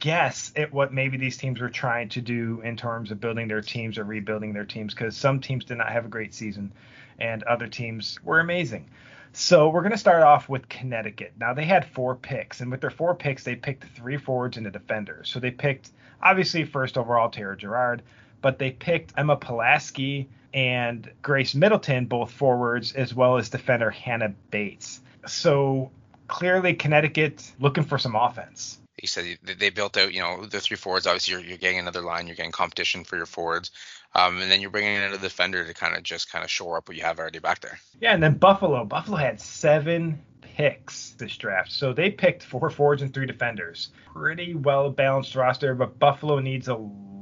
guess 0.00 0.52
at 0.56 0.72
what 0.72 0.92
maybe 0.92 1.16
these 1.16 1.36
teams 1.36 1.60
were 1.60 1.70
trying 1.70 2.08
to 2.08 2.20
do 2.20 2.60
in 2.62 2.76
terms 2.76 3.12
of 3.12 3.20
building 3.20 3.46
their 3.46 3.60
teams 3.60 3.96
or 3.96 4.02
rebuilding 4.04 4.52
their 4.52 4.64
teams 4.64 4.94
because 4.94 5.16
some 5.16 5.40
teams 5.40 5.64
did 5.64 5.78
not 5.78 5.90
have 5.90 6.04
a 6.04 6.08
great 6.08 6.34
season 6.34 6.72
and 7.18 7.42
other 7.44 7.66
teams 7.66 8.18
were 8.22 8.40
amazing. 8.40 8.88
So 9.34 9.70
we're 9.70 9.80
going 9.80 9.92
to 9.92 9.98
start 9.98 10.22
off 10.22 10.48
with 10.48 10.68
Connecticut. 10.68 11.32
Now 11.38 11.54
they 11.54 11.64
had 11.64 11.86
four 11.86 12.14
picks, 12.14 12.60
and 12.60 12.70
with 12.70 12.82
their 12.82 12.90
four 12.90 13.14
picks, 13.14 13.44
they 13.44 13.56
picked 13.56 13.84
three 13.96 14.18
forwards 14.18 14.58
and 14.58 14.66
a 14.66 14.70
defender. 14.70 15.22
So 15.24 15.40
they 15.40 15.50
picked 15.50 15.90
obviously 16.22 16.64
first 16.64 16.98
overall 16.98 17.30
Tara 17.30 17.56
Girard, 17.56 18.02
but 18.42 18.58
they 18.58 18.70
picked 18.72 19.14
Emma 19.16 19.36
Pulaski 19.36 20.28
and 20.52 21.10
Grace 21.22 21.54
Middleton, 21.54 22.04
both 22.04 22.30
forwards, 22.30 22.92
as 22.92 23.14
well 23.14 23.38
as 23.38 23.48
defender 23.48 23.90
Hannah 23.90 24.34
Bates. 24.50 25.00
So 25.26 25.90
clearly 26.28 26.74
Connecticut 26.74 27.52
looking 27.58 27.84
for 27.84 27.96
some 27.96 28.14
offense 28.14 28.81
you 29.02 29.08
said 29.08 29.36
they 29.42 29.70
built 29.70 29.96
out, 29.96 30.14
you 30.14 30.20
know, 30.20 30.46
the 30.46 30.60
three 30.60 30.76
forwards. 30.76 31.06
Obviously, 31.06 31.32
you're, 31.32 31.42
you're 31.42 31.58
getting 31.58 31.80
another 31.80 32.00
line, 32.00 32.26
you're 32.28 32.36
getting 32.36 32.52
competition 32.52 33.04
for 33.04 33.16
your 33.16 33.26
forwards, 33.26 33.72
um, 34.14 34.40
and 34.40 34.50
then 34.50 34.60
you're 34.60 34.70
bringing 34.70 34.94
in 34.94 35.12
a 35.12 35.18
defender 35.18 35.66
to 35.66 35.74
kind 35.74 35.96
of 35.96 36.02
just 36.04 36.30
kind 36.30 36.44
of 36.44 36.50
shore 36.50 36.76
up 36.76 36.88
what 36.88 36.96
you 36.96 37.02
have 37.02 37.18
already 37.18 37.40
back 37.40 37.60
there. 37.60 37.78
Yeah, 38.00 38.14
and 38.14 38.22
then 38.22 38.34
Buffalo. 38.34 38.84
Buffalo 38.84 39.16
had 39.16 39.40
seven 39.40 40.22
picks 40.40 41.10
this 41.10 41.36
draft, 41.36 41.72
so 41.72 41.92
they 41.92 42.10
picked 42.10 42.44
four 42.44 42.70
forwards 42.70 43.02
and 43.02 43.12
three 43.12 43.26
defenders. 43.26 43.90
Pretty 44.14 44.54
well 44.54 44.90
balanced 44.90 45.34
roster, 45.34 45.74
but 45.74 45.98
Buffalo 45.98 46.38
needs 46.38 46.68
a 46.68 46.76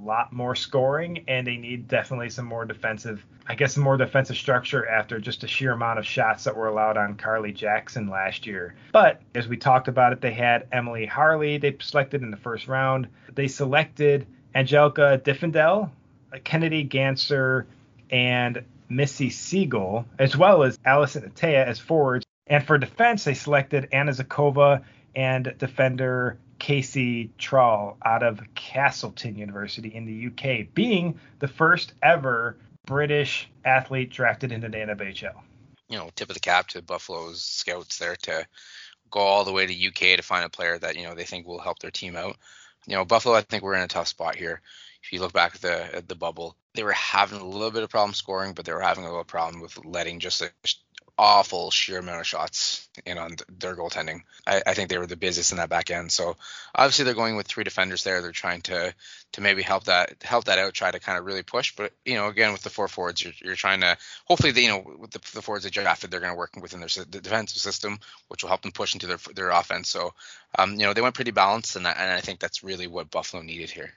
lot 0.04 0.32
more 0.32 0.54
scoring, 0.54 1.24
and 1.28 1.46
they 1.46 1.56
need 1.56 1.88
definitely 1.88 2.30
some 2.30 2.46
more 2.46 2.64
defensive, 2.64 3.24
I 3.46 3.54
guess, 3.54 3.74
some 3.74 3.82
more 3.84 3.96
defensive 3.96 4.36
structure 4.36 4.86
after 4.86 5.18
just 5.18 5.44
a 5.44 5.46
sheer 5.46 5.72
amount 5.72 5.98
of 5.98 6.06
shots 6.06 6.44
that 6.44 6.56
were 6.56 6.68
allowed 6.68 6.96
on 6.96 7.16
Carly 7.16 7.52
Jackson 7.52 8.08
last 8.08 8.46
year. 8.46 8.74
But 8.92 9.20
as 9.34 9.48
we 9.48 9.56
talked 9.56 9.88
about 9.88 10.12
it, 10.12 10.20
they 10.20 10.32
had 10.32 10.66
Emily 10.72 11.06
Harley 11.06 11.58
they 11.58 11.76
selected 11.80 12.22
in 12.22 12.30
the 12.30 12.36
first 12.36 12.68
round. 12.68 13.08
They 13.34 13.48
selected 13.48 14.26
Angelica 14.54 15.20
Diffendell, 15.24 15.90
Kennedy 16.44 16.86
Ganser, 16.86 17.66
and 18.10 18.64
Missy 18.88 19.30
Siegel, 19.30 20.04
as 20.18 20.36
well 20.36 20.62
as 20.62 20.78
Allison 20.84 21.30
Atea 21.30 21.64
as 21.64 21.78
forwards. 21.78 22.26
And 22.46 22.66
for 22.66 22.78
defense, 22.78 23.24
they 23.24 23.34
selected 23.34 23.88
Anna 23.92 24.10
Zakova 24.10 24.82
and 25.14 25.54
defender 25.58 26.38
Casey 26.60 27.30
Trall 27.38 27.96
out 28.04 28.22
of 28.22 28.40
Castleton 28.54 29.34
University 29.34 29.88
in 29.88 30.04
the 30.04 30.26
UK, 30.28 30.72
being 30.72 31.18
the 31.40 31.48
first 31.48 31.94
ever 32.02 32.56
British 32.86 33.48
athlete 33.64 34.10
drafted 34.10 34.52
into 34.52 34.68
the 34.68 34.76
NWHL. 34.76 35.40
You 35.88 35.98
know, 35.98 36.10
tip 36.14 36.28
of 36.28 36.34
the 36.34 36.40
cap 36.40 36.68
to 36.68 36.82
Buffalo's 36.82 37.42
scouts 37.42 37.98
there 37.98 38.14
to 38.14 38.46
go 39.10 39.20
all 39.20 39.44
the 39.44 39.52
way 39.52 39.66
to 39.66 39.88
UK 39.88 40.16
to 40.16 40.22
find 40.22 40.44
a 40.44 40.48
player 40.48 40.78
that 40.78 40.96
you 40.96 41.02
know 41.02 41.14
they 41.14 41.24
think 41.24 41.46
will 41.46 41.58
help 41.58 41.80
their 41.80 41.90
team 41.90 42.14
out. 42.14 42.36
You 42.86 42.94
know, 42.94 43.04
Buffalo, 43.04 43.34
I 43.34 43.40
think 43.40 43.62
we're 43.62 43.74
in 43.74 43.82
a 43.82 43.88
tough 43.88 44.08
spot 44.08 44.36
here. 44.36 44.60
If 45.02 45.12
you 45.12 45.20
look 45.20 45.32
back 45.32 45.56
at 45.56 45.62
the 45.62 45.96
at 45.96 46.08
the 46.08 46.14
bubble, 46.14 46.56
they 46.74 46.84
were 46.84 46.92
having 46.92 47.40
a 47.40 47.46
little 47.46 47.70
bit 47.70 47.82
of 47.82 47.90
problem 47.90 48.14
scoring, 48.14 48.52
but 48.52 48.64
they 48.64 48.72
were 48.72 48.80
having 48.80 49.04
a 49.04 49.08
little 49.08 49.24
problem 49.24 49.60
with 49.60 49.84
letting 49.84 50.20
just 50.20 50.42
a 50.42 50.50
awful 51.18 51.70
sheer 51.70 51.98
amount 51.98 52.20
of 52.20 52.26
shots 52.26 52.88
in 53.06 53.18
on 53.18 53.36
their 53.58 53.76
goaltending. 53.76 54.22
I, 54.46 54.62
I, 54.66 54.74
think 54.74 54.88
they 54.88 54.98
were 54.98 55.06
the 55.06 55.16
busiest 55.16 55.52
in 55.52 55.58
that 55.58 55.68
back 55.68 55.90
end. 55.90 56.10
So 56.12 56.36
obviously 56.74 57.04
they're 57.04 57.14
going 57.14 57.36
with 57.36 57.46
three 57.46 57.64
defenders 57.64 58.04
there. 58.04 58.20
They're 58.20 58.32
trying 58.32 58.62
to 58.62 58.94
to 59.32 59.40
maybe 59.40 59.62
help 59.62 59.84
that 59.84 60.22
help 60.22 60.44
that 60.44 60.58
out, 60.58 60.74
try 60.74 60.90
to 60.90 61.00
kind 61.00 61.18
of 61.18 61.24
really 61.24 61.42
push. 61.42 61.74
But 61.76 61.92
you 62.04 62.14
know, 62.14 62.28
again 62.28 62.52
with 62.52 62.62
the 62.62 62.70
four 62.70 62.88
forwards, 62.88 63.22
you're, 63.22 63.32
you're 63.42 63.54
trying 63.54 63.80
to 63.80 63.96
hopefully 64.24 64.52
they, 64.52 64.62
you 64.62 64.68
know 64.68 64.84
with 64.98 65.10
the, 65.10 65.20
the 65.34 65.42
forwards 65.42 65.64
they 65.64 65.70
drafted, 65.70 66.10
they're 66.10 66.20
going 66.20 66.32
to 66.32 66.38
work 66.38 66.56
within 66.60 66.80
their 66.80 66.88
the 66.88 67.20
defensive 67.20 67.60
system, 67.60 67.98
which 68.28 68.42
will 68.42 68.48
help 68.48 68.62
them 68.62 68.72
push 68.72 68.94
into 68.94 69.06
their 69.06 69.18
their 69.34 69.50
offense. 69.50 69.88
So 69.88 70.14
um, 70.58 70.72
you 70.72 70.86
know 70.86 70.92
they 70.92 71.02
went 71.02 71.14
pretty 71.14 71.30
balanced, 71.30 71.76
and, 71.76 71.86
and 71.86 72.10
I 72.10 72.20
think 72.20 72.40
that's 72.40 72.64
really 72.64 72.86
what 72.86 73.10
Buffalo 73.10 73.42
needed 73.42 73.70
here. 73.70 73.92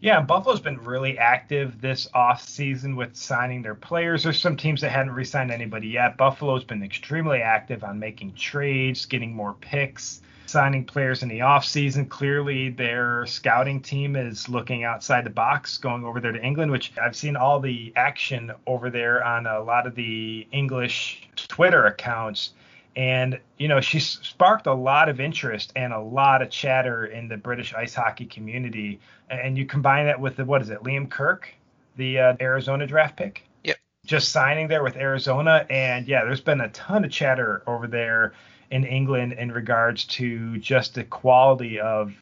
Yeah, 0.00 0.20
Buffalo's 0.20 0.60
been 0.60 0.78
really 0.78 1.18
active 1.18 1.80
this 1.80 2.08
off 2.14 2.42
season 2.42 2.96
with 2.96 3.16
signing 3.16 3.62
their 3.62 3.74
players. 3.74 4.22
There's 4.22 4.38
some 4.38 4.56
teams 4.56 4.80
that 4.82 4.90
hadn't 4.90 5.12
re-signed 5.12 5.50
anybody 5.50 5.88
yet. 5.88 6.16
Buffalo's 6.16 6.64
been 6.64 6.82
extremely 6.82 7.40
active 7.40 7.82
on 7.82 7.98
making 7.98 8.34
trades, 8.34 9.06
getting 9.06 9.34
more 9.34 9.54
picks, 9.54 10.20
signing 10.46 10.84
players 10.84 11.22
in 11.22 11.28
the 11.28 11.40
off 11.40 11.64
season. 11.64 12.06
Clearly, 12.06 12.70
their 12.70 13.26
scouting 13.26 13.80
team 13.80 14.16
is 14.16 14.48
looking 14.48 14.84
outside 14.84 15.24
the 15.24 15.30
box, 15.30 15.78
going 15.78 16.04
over 16.04 16.20
there 16.20 16.32
to 16.32 16.42
England, 16.42 16.70
which 16.70 16.92
I've 17.02 17.16
seen 17.16 17.36
all 17.36 17.60
the 17.60 17.92
action 17.96 18.52
over 18.66 18.90
there 18.90 19.24
on 19.24 19.46
a 19.46 19.60
lot 19.60 19.86
of 19.86 19.94
the 19.94 20.46
English 20.52 21.28
Twitter 21.36 21.86
accounts 21.86 22.50
and 22.96 23.38
you 23.58 23.68
know 23.68 23.80
she 23.80 24.00
sparked 24.00 24.66
a 24.66 24.74
lot 24.74 25.08
of 25.08 25.20
interest 25.20 25.72
and 25.76 25.92
a 25.92 26.00
lot 26.00 26.40
of 26.42 26.50
chatter 26.50 27.06
in 27.06 27.28
the 27.28 27.36
British 27.36 27.74
ice 27.74 27.94
hockey 27.94 28.24
community. 28.24 28.98
And 29.28 29.56
you 29.56 29.66
combine 29.66 30.06
that 30.06 30.20
with 30.20 30.36
the 30.36 30.44
what 30.44 30.62
is 30.62 30.70
it, 30.70 30.82
Liam 30.82 31.08
Kirk, 31.08 31.48
the 31.96 32.18
uh, 32.18 32.36
Arizona 32.40 32.86
draft 32.86 33.16
pick. 33.16 33.42
Yep. 33.64 33.76
Just 34.06 34.30
signing 34.30 34.68
there 34.68 34.82
with 34.82 34.96
Arizona, 34.96 35.66
and 35.68 36.08
yeah, 36.08 36.24
there's 36.24 36.40
been 36.40 36.60
a 36.60 36.68
ton 36.70 37.04
of 37.04 37.10
chatter 37.10 37.62
over 37.66 37.86
there 37.86 38.32
in 38.70 38.84
England 38.84 39.34
in 39.34 39.52
regards 39.52 40.04
to 40.04 40.56
just 40.58 40.94
the 40.94 41.04
quality 41.04 41.78
of 41.78 42.12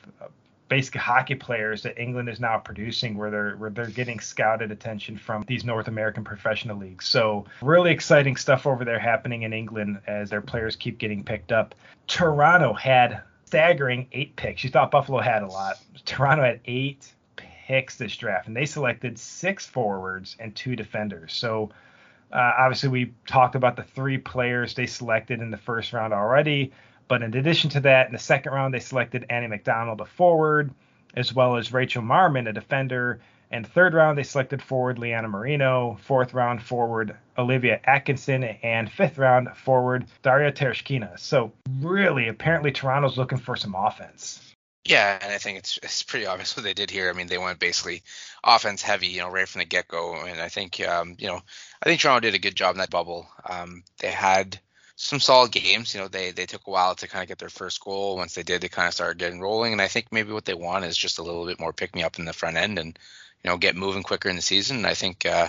basically 0.69 1.01
hockey 1.01 1.35
players 1.35 1.83
that 1.83 1.99
England 2.01 2.29
is 2.29 2.41
now 2.41 2.59
producing 2.59 3.17
where 3.17 3.31
they're 3.31 3.57
where 3.57 3.71
they're 3.71 3.87
getting 3.87 4.21
scouted 4.21 4.71
attention 4.71 5.17
from 5.17 5.45
these 5.47 5.65
North 5.65 5.89
American 5.89 6.25
professional 6.25 6.77
leagues. 6.77 7.07
So 7.07 7.45
really 7.63 7.91
exciting 7.91 8.37
stuff 8.37 8.67
over 8.67 8.85
there 8.85 8.99
happening 8.99 9.43
in 9.43 9.53
England 9.53 10.01
as 10.07 10.31
their 10.31 10.41
players 10.41 10.77
keep 10.77 10.99
getting 10.99 11.23
picked 11.25 11.53
up. 11.53 11.75
Toronto 12.07 12.73
had 12.73 13.23
staggering 13.47 14.09
eight 14.13 14.35
picks. 14.37 14.65
You 14.65 14.71
thought 14.71 14.91
Buffalo 14.91 15.21
had 15.21 15.43
a 15.43 15.47
lot. 15.47 15.77
Toronto 16.05 16.43
had 16.43 16.61
eight 16.65 17.13
picks 17.37 17.97
this 17.97 18.17
draft, 18.17 18.49
and 18.49 18.57
they 18.57 18.67
selected 18.67 19.19
six 19.19 19.67
forwards 19.67 20.37
and 20.39 20.55
two 20.55 20.77
defenders. 20.77 21.33
So 21.33 21.71
uh, 22.33 22.53
obviously 22.59 22.89
we 22.89 23.13
talked 23.27 23.55
about 23.55 23.77
the 23.77 23.83
three 23.83 24.19
players 24.19 24.75
they 24.75 24.87
selected 24.87 25.41
in 25.41 25.51
the 25.51 25.57
first 25.57 25.93
round 25.93 26.13
already. 26.13 26.73
But 27.09 27.23
in 27.23 27.35
addition 27.35 27.71
to 27.71 27.81
that, 27.81 28.07
in 28.07 28.13
the 28.13 28.19
second 28.19 28.53
round, 28.53 28.73
they 28.73 28.81
selected 28.81 29.27
Annie 29.29 29.47
McDonald, 29.47 30.01
a 30.01 30.07
forward, 30.07 30.73
as 31.15 31.33
well 31.35 31.57
as 31.57 31.73
Rachel 31.73 32.03
Marman, 32.03 32.47
a 32.47 32.53
defender. 32.53 33.21
And 33.51 33.67
third 33.67 33.95
round, 33.95 34.19
they 34.19 34.23
selected 34.23 34.63
forward 34.63 34.99
Leanna 34.99 35.29
Marino. 35.29 35.97
Fourth 36.03 36.35
round, 36.35 36.63
forward 36.63 37.17
Olivia 37.39 37.81
Atkinson. 37.85 38.43
And 38.43 38.91
fifth 38.91 39.19
round, 39.19 39.57
forward 39.57 40.07
Daria 40.23 40.51
Tereshkina. 40.51 41.19
So, 41.21 41.53
really, 41.81 42.29
apparently, 42.29 42.73
Toronto's 42.73 43.19
looking 43.19 43.39
for 43.39 43.55
some 43.55 43.75
offense. 43.75 44.41
Yeah, 44.85 45.19
and 45.23 45.33
I 45.33 45.39
think 45.39 45.59
it's 45.59 45.79
it's 45.83 46.03
pretty 46.03 46.27
obvious 46.27 46.57
what 46.57 46.65
they 46.65 46.75
did 46.75 46.91
here. 46.91 47.09
I 47.09 47.15
mean, 47.15 47.27
they 47.27 47.39
went 47.39 47.59
basically 47.59 48.03
offense 48.43 48.83
heavy, 48.83 49.07
you 49.07 49.21
know, 49.21 49.31
right 49.31 49.49
from 49.49 49.61
the 49.61 49.65
get 49.65 49.89
go. 49.89 50.15
And 50.15 50.41
I 50.41 50.49
think, 50.49 50.79
um, 50.87 51.17
you 51.19 51.29
know, 51.29 51.41
I 51.83 51.89
think 51.89 52.01
Toronto 52.01 52.21
did 52.21 52.35
a 52.35 52.39
good 52.39 52.55
job 52.55 52.75
in 52.75 52.81
that 52.81 52.91
bubble. 52.91 53.27
Um, 53.49 53.83
they 54.01 54.11
had 54.11 54.61
some 55.05 55.21
solid 55.21 55.53
games. 55.53 55.95
You 55.95 56.01
know, 56.01 56.09
they 56.09 56.31
they 56.31 56.47
took 56.47 56.67
a 56.67 56.71
while 56.71 56.95
to 56.95 57.09
kind 57.09 57.23
of 57.23 57.29
get 57.29 57.39
their 57.39 57.51
first 57.51 57.81
goal. 57.81 58.17
Once 58.17 58.35
they 58.35 58.43
did, 58.43 58.63
they 58.63 58.69
kind 58.69 58.89
of 58.89 58.95
started 58.95 59.19
getting 59.19 59.41
rolling. 59.41 59.73
And 59.73 59.83
I 59.83 59.89
think 59.89 60.07
maybe 60.11 60.33
what 60.33 60.47
they 60.47 60.55
want 60.55 60.87
is 60.87 60.97
just 60.97 61.19
a 61.19 61.23
little 61.23 61.47
bit 61.47 61.61
more 61.61 61.73
pick 61.73 61.95
me 61.95 62.03
up 62.03 62.19
in 62.19 62.25
the 62.25 62.33
front 62.33 62.57
end 62.57 62.79
and 62.79 62.99
you 63.43 63.51
know 63.51 63.59
get 63.59 63.77
moving 63.77 64.03
quicker 64.03 64.31
in 64.31 64.37
the 64.37 64.43
season. 64.43 64.79
And 64.79 64.87
I 64.87 64.95
think 64.95 65.27
uh, 65.27 65.49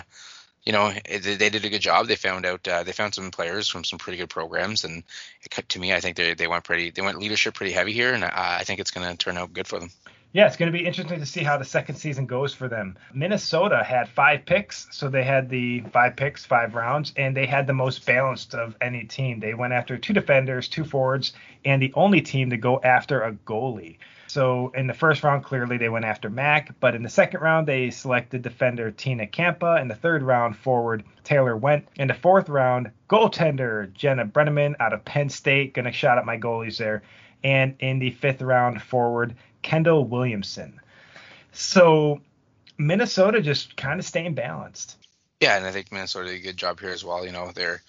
you 0.64 0.72
know 0.72 0.92
it, 1.06 1.38
they 1.38 1.48
did 1.50 1.64
a 1.64 1.70
good 1.70 1.80
job. 1.80 2.06
They 2.06 2.16
found 2.16 2.44
out 2.44 2.68
uh, 2.68 2.82
they 2.82 2.92
found 2.92 3.14
some 3.14 3.30
players 3.30 3.68
from 3.68 3.84
some 3.84 3.98
pretty 3.98 4.18
good 4.18 4.30
programs, 4.30 4.84
and 4.84 5.02
it, 5.42 5.68
to 5.70 5.80
me, 5.80 5.94
I 5.94 6.00
think 6.00 6.16
they 6.16 6.34
they 6.34 6.48
went 6.48 6.64
pretty 6.64 6.90
they 6.90 7.02
went 7.02 7.18
leadership 7.18 7.54
pretty 7.54 7.72
heavy 7.72 7.92
here, 7.92 8.12
and 8.12 8.24
I, 8.24 8.58
I 8.60 8.64
think 8.64 8.80
it's 8.80 8.90
going 8.90 9.08
to 9.08 9.16
turn 9.16 9.38
out 9.38 9.54
good 9.54 9.66
for 9.66 9.80
them 9.80 9.90
yeah, 10.36 10.46
it's 10.46 10.56
going 10.58 10.70
to 10.70 10.78
be 10.78 10.84
interesting 10.84 11.18
to 11.18 11.24
see 11.24 11.42
how 11.42 11.56
the 11.56 11.64
second 11.64 11.94
season 11.94 12.26
goes 12.26 12.52
for 12.52 12.68
them. 12.68 12.98
Minnesota 13.14 13.82
had 13.82 14.06
five 14.06 14.44
picks, 14.44 14.86
so 14.90 15.08
they 15.08 15.24
had 15.24 15.48
the 15.48 15.80
five 15.94 16.14
picks, 16.14 16.44
five 16.44 16.74
rounds, 16.74 17.14
and 17.16 17.34
they 17.34 17.46
had 17.46 17.66
the 17.66 17.72
most 17.72 18.04
balanced 18.04 18.54
of 18.54 18.76
any 18.82 19.04
team. 19.04 19.40
They 19.40 19.54
went 19.54 19.72
after 19.72 19.96
two 19.96 20.12
defenders, 20.12 20.68
two 20.68 20.84
forwards, 20.84 21.32
and 21.64 21.80
the 21.80 21.90
only 21.94 22.20
team 22.20 22.50
to 22.50 22.58
go 22.58 22.78
after 22.84 23.22
a 23.22 23.32
goalie. 23.32 23.96
So 24.26 24.72
in 24.74 24.86
the 24.86 24.92
first 24.92 25.24
round, 25.24 25.42
clearly 25.42 25.78
they 25.78 25.88
went 25.88 26.04
after 26.04 26.28
Mac, 26.28 26.78
but 26.80 26.94
in 26.94 27.02
the 27.02 27.08
second 27.08 27.40
round 27.40 27.66
they 27.66 27.88
selected 27.88 28.42
defender 28.42 28.90
Tina 28.90 29.26
Kampa. 29.26 29.80
In 29.80 29.88
the 29.88 29.94
third 29.94 30.22
round, 30.22 30.58
forward 30.58 31.02
Taylor 31.24 31.56
Went. 31.56 31.88
In 31.96 32.08
the 32.08 32.14
fourth 32.14 32.50
round, 32.50 32.90
goaltender 33.08 33.90
Jenna 33.94 34.26
Brenneman 34.26 34.74
out 34.80 34.92
of 34.92 35.02
Penn 35.02 35.30
State. 35.30 35.72
Gonna 35.72 35.92
shout 35.92 36.18
out 36.18 36.26
my 36.26 36.36
goalies 36.36 36.76
there. 36.76 37.04
And 37.42 37.76
in 37.78 38.00
the 38.00 38.10
fifth 38.10 38.42
round, 38.42 38.82
forward 38.82 39.34
Kendall 39.66 40.04
Williamson. 40.04 40.80
So 41.52 42.20
Minnesota 42.78 43.42
just 43.42 43.76
kind 43.76 43.98
of 43.98 44.06
staying 44.06 44.34
balanced. 44.34 44.96
Yeah, 45.40 45.56
and 45.56 45.66
I 45.66 45.72
think 45.72 45.90
Minnesota 45.90 46.28
did 46.28 46.36
a 46.36 46.42
good 46.42 46.56
job 46.56 46.78
here 46.78 46.90
as 46.90 47.04
well. 47.04 47.26
You 47.26 47.32
know, 47.32 47.50
they're 47.52 47.82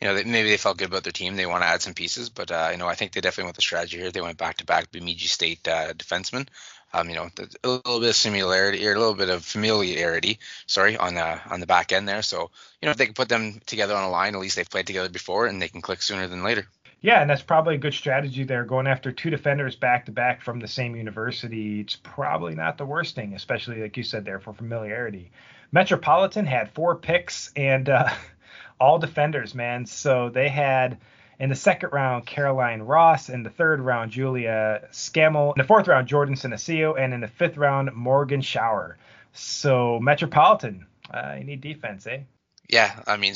you 0.00 0.08
know, 0.08 0.14
they, 0.14 0.24
maybe 0.24 0.50
they 0.50 0.56
felt 0.56 0.78
good 0.78 0.88
about 0.88 1.04
their 1.04 1.12
team. 1.12 1.36
They 1.36 1.46
want 1.46 1.62
to 1.62 1.68
add 1.68 1.80
some 1.80 1.94
pieces, 1.94 2.28
but 2.28 2.50
uh, 2.50 2.70
you 2.72 2.76
know, 2.76 2.88
I 2.88 2.96
think 2.96 3.12
they 3.12 3.20
definitely 3.20 3.44
went 3.44 3.56
the 3.56 3.62
strategy 3.62 3.98
here. 3.98 4.10
They 4.10 4.20
went 4.20 4.36
back 4.36 4.56
to 4.56 4.64
back 4.64 4.90
Bemidji 4.90 5.28
State 5.28 5.68
uh, 5.68 5.92
defensemen. 5.92 6.48
Um, 6.92 7.08
you 7.08 7.14
know, 7.14 7.30
a 7.62 7.68
little 7.68 8.00
bit 8.00 8.08
of 8.08 8.16
similarity 8.16 8.84
or 8.86 8.94
a 8.94 8.98
little 8.98 9.14
bit 9.14 9.28
of 9.28 9.44
familiarity, 9.44 10.40
sorry, 10.66 10.96
on 10.96 11.14
the 11.14 11.40
on 11.48 11.60
the 11.60 11.66
back 11.66 11.92
end 11.92 12.08
there. 12.08 12.22
So 12.22 12.50
you 12.80 12.86
know, 12.86 12.90
if 12.90 12.96
they 12.96 13.06
can 13.06 13.14
put 13.14 13.28
them 13.28 13.60
together 13.64 13.94
on 13.94 14.02
a 14.02 14.10
line, 14.10 14.34
at 14.34 14.40
least 14.40 14.56
they've 14.56 14.68
played 14.68 14.88
together 14.88 15.08
before, 15.08 15.46
and 15.46 15.62
they 15.62 15.68
can 15.68 15.82
click 15.82 16.02
sooner 16.02 16.26
than 16.26 16.42
later. 16.42 16.66
Yeah, 17.02 17.20
and 17.20 17.28
that's 17.28 17.42
probably 17.42 17.74
a 17.74 17.78
good 17.78 17.94
strategy 17.94 18.44
there. 18.44 18.64
Going 18.64 18.86
after 18.86 19.10
two 19.10 19.28
defenders 19.28 19.74
back 19.74 20.06
to 20.06 20.12
back 20.12 20.40
from 20.40 20.60
the 20.60 20.68
same 20.68 20.94
university, 20.94 21.80
it's 21.80 21.96
probably 21.96 22.54
not 22.54 22.78
the 22.78 22.86
worst 22.86 23.16
thing, 23.16 23.34
especially 23.34 23.82
like 23.82 23.96
you 23.96 24.04
said 24.04 24.24
there 24.24 24.38
for 24.38 24.52
familiarity. 24.52 25.32
Metropolitan 25.72 26.46
had 26.46 26.70
four 26.70 26.94
picks 26.94 27.50
and 27.56 27.88
uh, 27.88 28.08
all 28.80 29.00
defenders, 29.00 29.52
man. 29.52 29.84
So 29.84 30.28
they 30.28 30.48
had 30.48 30.98
in 31.40 31.48
the 31.48 31.56
second 31.56 31.90
round 31.92 32.24
Caroline 32.24 32.82
Ross, 32.82 33.28
in 33.28 33.42
the 33.42 33.50
third 33.50 33.80
round 33.80 34.12
Julia 34.12 34.82
Scammell, 34.92 35.56
in 35.56 35.60
the 35.60 35.66
fourth 35.66 35.88
round 35.88 36.06
Jordan 36.06 36.36
Sinesio, 36.36 36.96
and 36.96 37.12
in 37.12 37.20
the 37.20 37.26
fifth 37.26 37.56
round 37.56 37.92
Morgan 37.94 38.42
Shower. 38.42 38.96
So 39.32 39.98
Metropolitan, 40.00 40.86
uh, 41.12 41.34
you 41.36 41.44
need 41.44 41.62
defense, 41.62 42.06
eh? 42.06 42.20
Yeah, 42.68 43.02
I 43.08 43.16
mean 43.16 43.34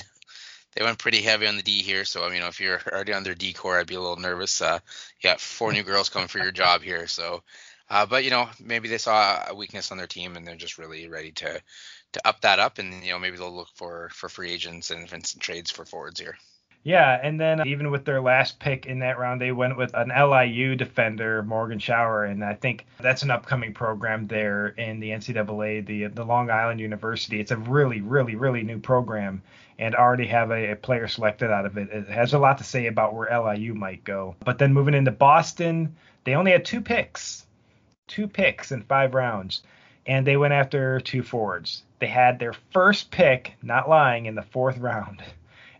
they 0.77 0.85
went 0.85 0.99
pretty 0.99 1.23
heavy 1.23 1.47
on 1.47 1.57
the 1.57 1.63
D 1.63 1.83
here. 1.83 2.05
So 2.05 2.25
I 2.25 2.31
mean, 2.31 2.43
if 2.43 2.61
you're 2.61 2.81
already 2.93 3.15
on 3.15 3.23
their 3.25 3.35
D 3.35 3.53
core, 3.53 3.79
I'd 3.79 3.87
be 3.87 3.95
a 3.95 4.01
little 4.01 4.17
nervous. 4.17 4.61
Uh, 4.61 4.79
you 5.21 5.29
got 5.29 5.41
four 5.41 5.73
new 5.73 5.83
girls 5.83 6.11
coming 6.11 6.29
for 6.29 6.39
your 6.39 6.53
job 6.53 6.83
here. 6.83 7.07
So, 7.07 7.43
uh, 7.89 8.07
but 8.07 8.25
you 8.25 8.31
know, 8.31 8.49
maybe 8.61 8.89
they 8.89 8.99
saw 8.99 9.43
a 9.49 9.55
weakness 9.55 9.91
on 9.91 9.99
their 9.99 10.07
team 10.07 10.37
and 10.37 10.47
they're 10.47 10.57
just 10.57 10.79
really 10.79 11.09
ready 11.09 11.33
to 11.33 11.61
to 12.13 12.29
up 12.29 12.43
that 12.43 12.59
up, 12.59 12.79
and 12.79 13.03
you 13.03 13.11
know, 13.11 13.19
maybe 13.19 13.37
they'll 13.37 13.55
look 13.55 13.71
for 13.75 14.11
for 14.13 14.29
free 14.29 14.53
agents 14.53 14.91
and, 14.91 15.11
and 15.13 15.41
trades 15.41 15.71
for 15.71 15.85
forwards 15.85 16.21
here. 16.21 16.37
Yeah, 16.87 17.19
and 17.21 17.41
then 17.41 17.63
uh, 17.63 17.65
even 17.67 17.91
with 17.91 18.05
their 18.05 18.21
last 18.21 18.61
pick 18.61 18.87
in 18.87 19.01
that 19.01 19.19
round, 19.19 19.41
they 19.41 19.51
went 19.51 19.77
with 19.77 19.93
an 19.95 20.13
LIU 20.17 20.77
defender, 20.77 21.43
Morgan 21.43 21.81
Shower, 21.81 22.27
and 22.27 22.45
I 22.45 22.55
think 22.55 22.87
that's 23.01 23.25
an 23.25 23.31
upcoming 23.33 23.75
program 23.75 24.29
there 24.29 24.69
in 24.69 25.01
the 25.01 25.11
NCAA, 25.11 25.85
the 25.85 26.07
the 26.07 26.23
Long 26.23 26.49
Island 26.49 26.79
University. 26.79 27.41
It's 27.41 27.51
a 27.51 27.57
really, 27.57 28.03
really, 28.03 28.37
really 28.37 28.63
new 28.63 28.79
program, 28.79 29.43
and 29.81 29.97
already 29.97 30.29
have 30.29 30.53
a, 30.53 30.71
a 30.71 30.77
player 30.77 31.09
selected 31.09 31.51
out 31.51 31.67
of 31.67 31.77
it. 31.77 31.89
It 31.91 32.07
has 32.07 32.35
a 32.35 32.39
lot 32.39 32.59
to 32.59 32.65
say 32.65 32.87
about 32.87 33.17
where 33.17 33.37
LIU 33.37 33.75
might 33.75 34.05
go. 34.05 34.37
But 34.45 34.59
then 34.59 34.73
moving 34.73 34.95
into 34.95 35.11
Boston, 35.11 35.97
they 36.23 36.37
only 36.37 36.53
had 36.53 36.65
two 36.65 36.81
picks, 36.81 37.47
two 38.07 38.29
picks 38.29 38.71
in 38.71 38.83
five 38.83 39.13
rounds, 39.13 39.65
and 40.07 40.25
they 40.25 40.37
went 40.37 40.55
after 40.55 41.01
two 41.01 41.25
forwards. 41.25 41.83
They 41.99 42.07
had 42.07 42.39
their 42.39 42.55
first 42.73 43.11
pick, 43.11 43.55
not 43.61 43.89
lying, 43.89 44.27
in 44.27 44.37
the 44.37 44.43
fourth 44.43 44.79
round 44.79 45.25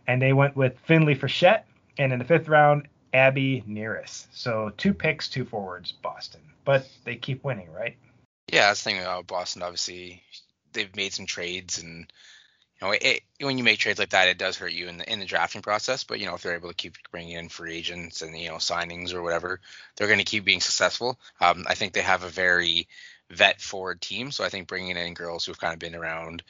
and 0.07 0.21
they 0.21 0.33
went 0.33 0.55
with 0.55 0.79
Finley 0.79 1.15
Frechette, 1.15 1.63
and 1.97 2.13
in 2.13 2.19
the 2.19 2.25
fifth 2.25 2.47
round, 2.47 2.87
Abby 3.13 3.63
Nearis. 3.67 4.27
So 4.31 4.71
two 4.77 4.93
picks, 4.93 5.29
two 5.29 5.45
forwards, 5.45 5.91
Boston. 5.91 6.41
But 6.65 6.87
they 7.03 7.15
keep 7.15 7.43
winning, 7.43 7.71
right? 7.71 7.95
Yeah, 8.51 8.67
that's 8.67 8.83
the 8.83 8.91
thing 8.91 9.01
about 9.01 9.27
Boston. 9.27 9.61
Obviously, 9.61 10.21
they've 10.73 10.95
made 10.95 11.13
some 11.13 11.25
trades, 11.25 11.81
and 11.81 12.11
you 12.81 12.87
know, 12.87 12.93
it, 12.93 13.23
when 13.41 13.57
you 13.57 13.63
make 13.63 13.79
trades 13.79 13.99
like 13.99 14.09
that, 14.09 14.27
it 14.27 14.37
does 14.37 14.57
hurt 14.57 14.71
you 14.71 14.87
in 14.87 14.97
the 14.97 15.11
in 15.11 15.19
the 15.19 15.25
drafting 15.25 15.61
process. 15.61 16.03
But 16.03 16.19
you 16.19 16.25
know, 16.25 16.35
if 16.35 16.43
they're 16.43 16.55
able 16.55 16.69
to 16.69 16.75
keep 16.75 16.95
bringing 17.11 17.33
in 17.33 17.49
free 17.49 17.75
agents 17.75 18.21
and 18.21 18.37
you 18.37 18.49
know 18.49 18.55
signings 18.55 19.13
or 19.13 19.21
whatever, 19.21 19.59
they're 19.95 20.07
going 20.07 20.19
to 20.19 20.25
keep 20.25 20.45
being 20.45 20.61
successful. 20.61 21.19
Um, 21.41 21.65
I 21.67 21.75
think 21.75 21.93
they 21.93 22.01
have 22.01 22.23
a 22.23 22.29
very 22.29 22.87
vet 23.29 23.61
forward 23.61 24.01
team, 24.01 24.31
so 24.31 24.43
I 24.43 24.49
think 24.49 24.67
bringing 24.67 24.95
in 24.95 25.13
girls 25.13 25.45
who've 25.45 25.59
kind 25.59 25.73
of 25.73 25.79
been 25.79 25.95
around 25.95 26.43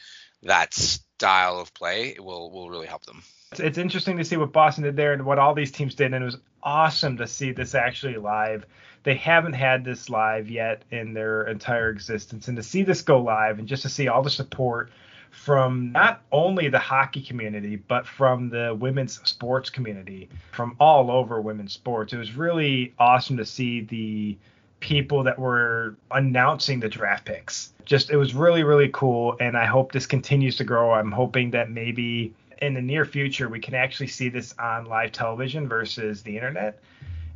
that 0.44 0.74
style 0.74 1.60
of 1.60 1.74
play 1.74 2.18
will 2.20 2.52
will 2.52 2.70
really 2.70 2.88
help 2.88 3.06
them. 3.06 3.24
It's, 3.52 3.62
it's 3.62 3.78
interesting 3.78 4.18
to 4.18 4.26
see 4.26 4.38
what 4.38 4.52
Boston 4.52 4.84
did 4.84 4.98
there 4.98 5.14
and 5.14 5.26
what 5.26 5.40
all 5.40 5.54
these 5.54 5.72
teams 5.72 5.96
did, 5.96 6.14
and 6.14 6.22
it 6.22 6.26
was 6.26 6.38
awesome 6.64 7.18
to 7.18 7.28
see 7.28 7.52
this 7.52 7.76
actually 7.76 8.18
live. 8.18 8.66
They 9.04 9.16
haven't 9.16 9.54
had 9.54 9.86
this 9.86 10.10
live 10.10 10.50
yet 10.50 10.84
in 10.92 11.14
their 11.14 11.44
entire 11.44 11.90
existence, 11.90 12.48
and 12.48 12.58
to 12.58 12.64
see 12.64 12.84
this 12.84 13.02
go 13.02 13.22
live 13.22 13.60
and 13.60 13.68
just 13.68 13.84
to 13.84 13.90
see 13.90 14.10
all 14.10 14.22
the 14.22 14.30
support 14.30 14.92
from 15.32 15.92
not 15.92 16.24
only 16.32 16.68
the 16.68 16.80
hockey 16.80 17.22
community, 17.22 17.78
but 17.78 18.06
from 18.06 18.50
the 18.50 18.76
women's 18.78 19.22
sports 19.30 19.70
community, 19.70 20.30
from 20.52 20.76
all 20.80 21.10
over 21.10 21.40
women's 21.40 21.74
sports. 21.74 22.12
It 22.12 22.18
was 22.18 22.34
really 22.36 22.94
awesome 23.00 23.38
to 23.38 23.46
see 23.46 23.82
the 23.82 24.38
people 24.80 25.24
that 25.24 25.40
were 25.40 25.96
announcing 26.12 26.80
the 26.80 26.90
draft 26.90 27.26
picks. 27.26 27.74
Just 27.86 28.10
it 28.10 28.18
was 28.18 28.36
really 28.36 28.64
really 28.64 28.90
cool 28.94 29.36
and 29.40 29.58
I 29.58 29.66
hope 29.66 29.92
this 29.92 30.06
continues 30.06 30.58
to 30.58 30.64
grow. 30.64 30.92
I'm 30.92 31.12
hoping 31.12 31.52
that 31.52 31.72
maybe 31.72 32.34
in 32.62 32.74
the 32.74 32.82
near 32.82 33.06
future 33.06 33.50
we 33.50 33.60
can 33.60 33.74
actually 33.74 34.08
see 34.08 34.30
this 34.30 34.54
on 34.60 34.86
live 34.86 35.12
television 35.12 35.68
versus 35.68 36.24
the 36.24 36.36
internet 36.36 36.80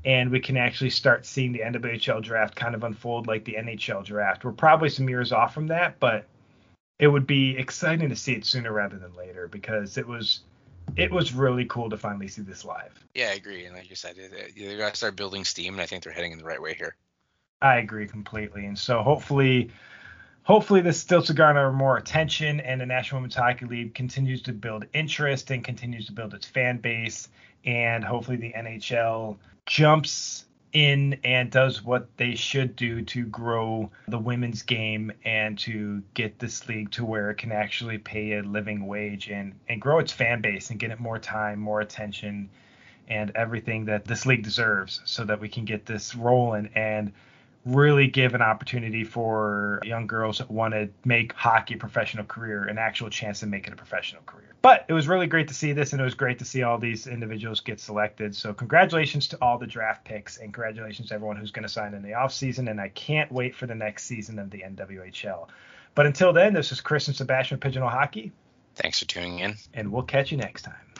and 0.03 0.31
we 0.31 0.39
can 0.39 0.57
actually 0.57 0.89
start 0.89 1.25
seeing 1.25 1.51
the 1.51 1.59
NWHL 1.59 2.23
draft 2.23 2.55
kind 2.55 2.73
of 2.73 2.83
unfold 2.83 3.27
like 3.27 3.45
the 3.45 3.53
NHL 3.53 4.03
draft. 4.03 4.43
We're 4.43 4.51
probably 4.51 4.89
some 4.89 5.07
years 5.07 5.31
off 5.31 5.53
from 5.53 5.67
that, 5.67 5.99
but 5.99 6.25
it 6.99 7.07
would 7.07 7.27
be 7.27 7.57
exciting 7.57 8.09
to 8.09 8.15
see 8.15 8.33
it 8.33 8.45
sooner 8.45 8.71
rather 8.71 8.97
than 8.97 9.13
later 9.15 9.47
because 9.47 9.97
it 9.97 10.07
was 10.07 10.41
it 10.95 11.11
was 11.11 11.33
really 11.33 11.65
cool 11.65 11.89
to 11.89 11.97
finally 11.97 12.27
see 12.27 12.41
this 12.41 12.65
live. 12.65 13.05
Yeah, 13.13 13.29
I 13.29 13.33
agree. 13.33 13.65
And 13.65 13.75
like 13.75 13.89
you 13.89 13.95
said, 13.95 14.15
they 14.15 14.77
got 14.77 14.91
to 14.91 14.97
start 14.97 15.15
building 15.15 15.45
steam, 15.45 15.73
and 15.73 15.81
I 15.81 15.85
think 15.85 16.03
they're 16.03 16.11
heading 16.11 16.31
in 16.31 16.39
the 16.39 16.43
right 16.43 16.61
way 16.61 16.73
here. 16.73 16.95
I 17.61 17.77
agree 17.77 18.07
completely. 18.07 18.65
And 18.65 18.77
so 18.77 19.03
hopefully, 19.03 19.69
hopefully 20.43 20.81
this 20.81 20.99
still 20.99 21.21
to 21.23 21.33
garner 21.33 21.71
more 21.71 21.97
attention, 21.97 22.59
and 22.59 22.81
the 22.81 22.85
National 22.85 23.19
Women's 23.19 23.35
Hockey 23.35 23.65
League 23.65 23.93
continues 23.93 24.41
to 24.43 24.53
build 24.53 24.85
interest 24.93 25.51
and 25.51 25.63
continues 25.63 26.07
to 26.07 26.11
build 26.11 26.33
its 26.33 26.45
fan 26.45 26.77
base, 26.77 27.29
and 27.65 28.03
hopefully 28.03 28.37
the 28.37 28.53
NHL 28.53 29.37
jumps 29.65 30.45
in 30.73 31.19
and 31.23 31.51
does 31.51 31.83
what 31.83 32.07
they 32.17 32.33
should 32.33 32.75
do 32.75 33.01
to 33.01 33.25
grow 33.25 33.91
the 34.07 34.17
women's 34.17 34.61
game 34.61 35.11
and 35.25 35.59
to 35.59 36.01
get 36.13 36.39
this 36.39 36.67
league 36.69 36.89
to 36.91 37.03
where 37.03 37.29
it 37.29 37.35
can 37.35 37.51
actually 37.51 37.97
pay 37.97 38.37
a 38.37 38.43
living 38.43 38.87
wage 38.87 39.27
and, 39.27 39.53
and 39.67 39.81
grow 39.81 39.99
its 39.99 40.13
fan 40.13 40.41
base 40.41 40.69
and 40.69 40.79
get 40.79 40.91
it 40.91 40.99
more 40.99 41.19
time, 41.19 41.59
more 41.59 41.81
attention, 41.81 42.49
and 43.09 43.31
everything 43.35 43.85
that 43.85 44.05
this 44.05 44.25
league 44.25 44.43
deserves 44.43 45.01
so 45.03 45.25
that 45.25 45.39
we 45.41 45.49
can 45.49 45.65
get 45.65 45.85
this 45.85 46.15
rolling. 46.15 46.69
And 46.73 47.11
really 47.65 48.07
give 48.07 48.33
an 48.33 48.41
opportunity 48.41 49.03
for 49.03 49.79
young 49.83 50.07
girls 50.07 50.39
that 50.39 50.49
want 50.49 50.73
to 50.73 50.89
make 51.05 51.33
hockey 51.33 51.75
a 51.75 51.77
professional 51.77 52.25
career 52.25 52.63
an 52.65 52.77
actual 52.77 53.09
chance 53.09 53.39
to 53.41 53.45
make 53.45 53.67
it 53.67 53.73
a 53.73 53.75
professional 53.75 54.21
career. 54.23 54.47
But 54.61 54.85
it 54.87 54.93
was 54.93 55.07
really 55.07 55.27
great 55.27 55.47
to 55.47 55.53
see 55.53 55.73
this, 55.73 55.91
and 55.91 56.01
it 56.01 56.03
was 56.03 56.13
great 56.13 56.37
to 56.39 56.45
see 56.45 56.63
all 56.63 56.77
these 56.77 57.07
individuals 57.07 57.59
get 57.59 57.79
selected. 57.79 58.35
So 58.35 58.53
congratulations 58.53 59.27
to 59.29 59.37
all 59.41 59.57
the 59.57 59.67
draft 59.67 60.05
picks, 60.05 60.37
and 60.37 60.53
congratulations 60.53 61.09
to 61.09 61.15
everyone 61.15 61.37
who's 61.37 61.51
going 61.51 61.63
to 61.63 61.69
sign 61.69 61.93
in 61.93 62.03
the 62.03 62.11
offseason. 62.11 62.69
And 62.69 62.79
I 62.79 62.89
can't 62.89 63.31
wait 63.31 63.55
for 63.55 63.65
the 63.65 63.75
next 63.75 64.05
season 64.05 64.37
of 64.37 64.51
the 64.51 64.59
NWHL. 64.59 65.47
But 65.95 66.05
until 66.05 66.31
then, 66.31 66.53
this 66.53 66.71
is 66.71 66.79
Chris 66.79 67.07
and 67.07 67.17
Sebastien 67.17 67.59
Pigeonhole 67.59 67.89
Hockey. 67.89 68.31
Thanks 68.75 68.99
for 68.99 69.05
tuning 69.05 69.39
in. 69.39 69.55
And 69.73 69.91
we'll 69.91 70.03
catch 70.03 70.31
you 70.31 70.37
next 70.37 70.61
time. 70.61 70.90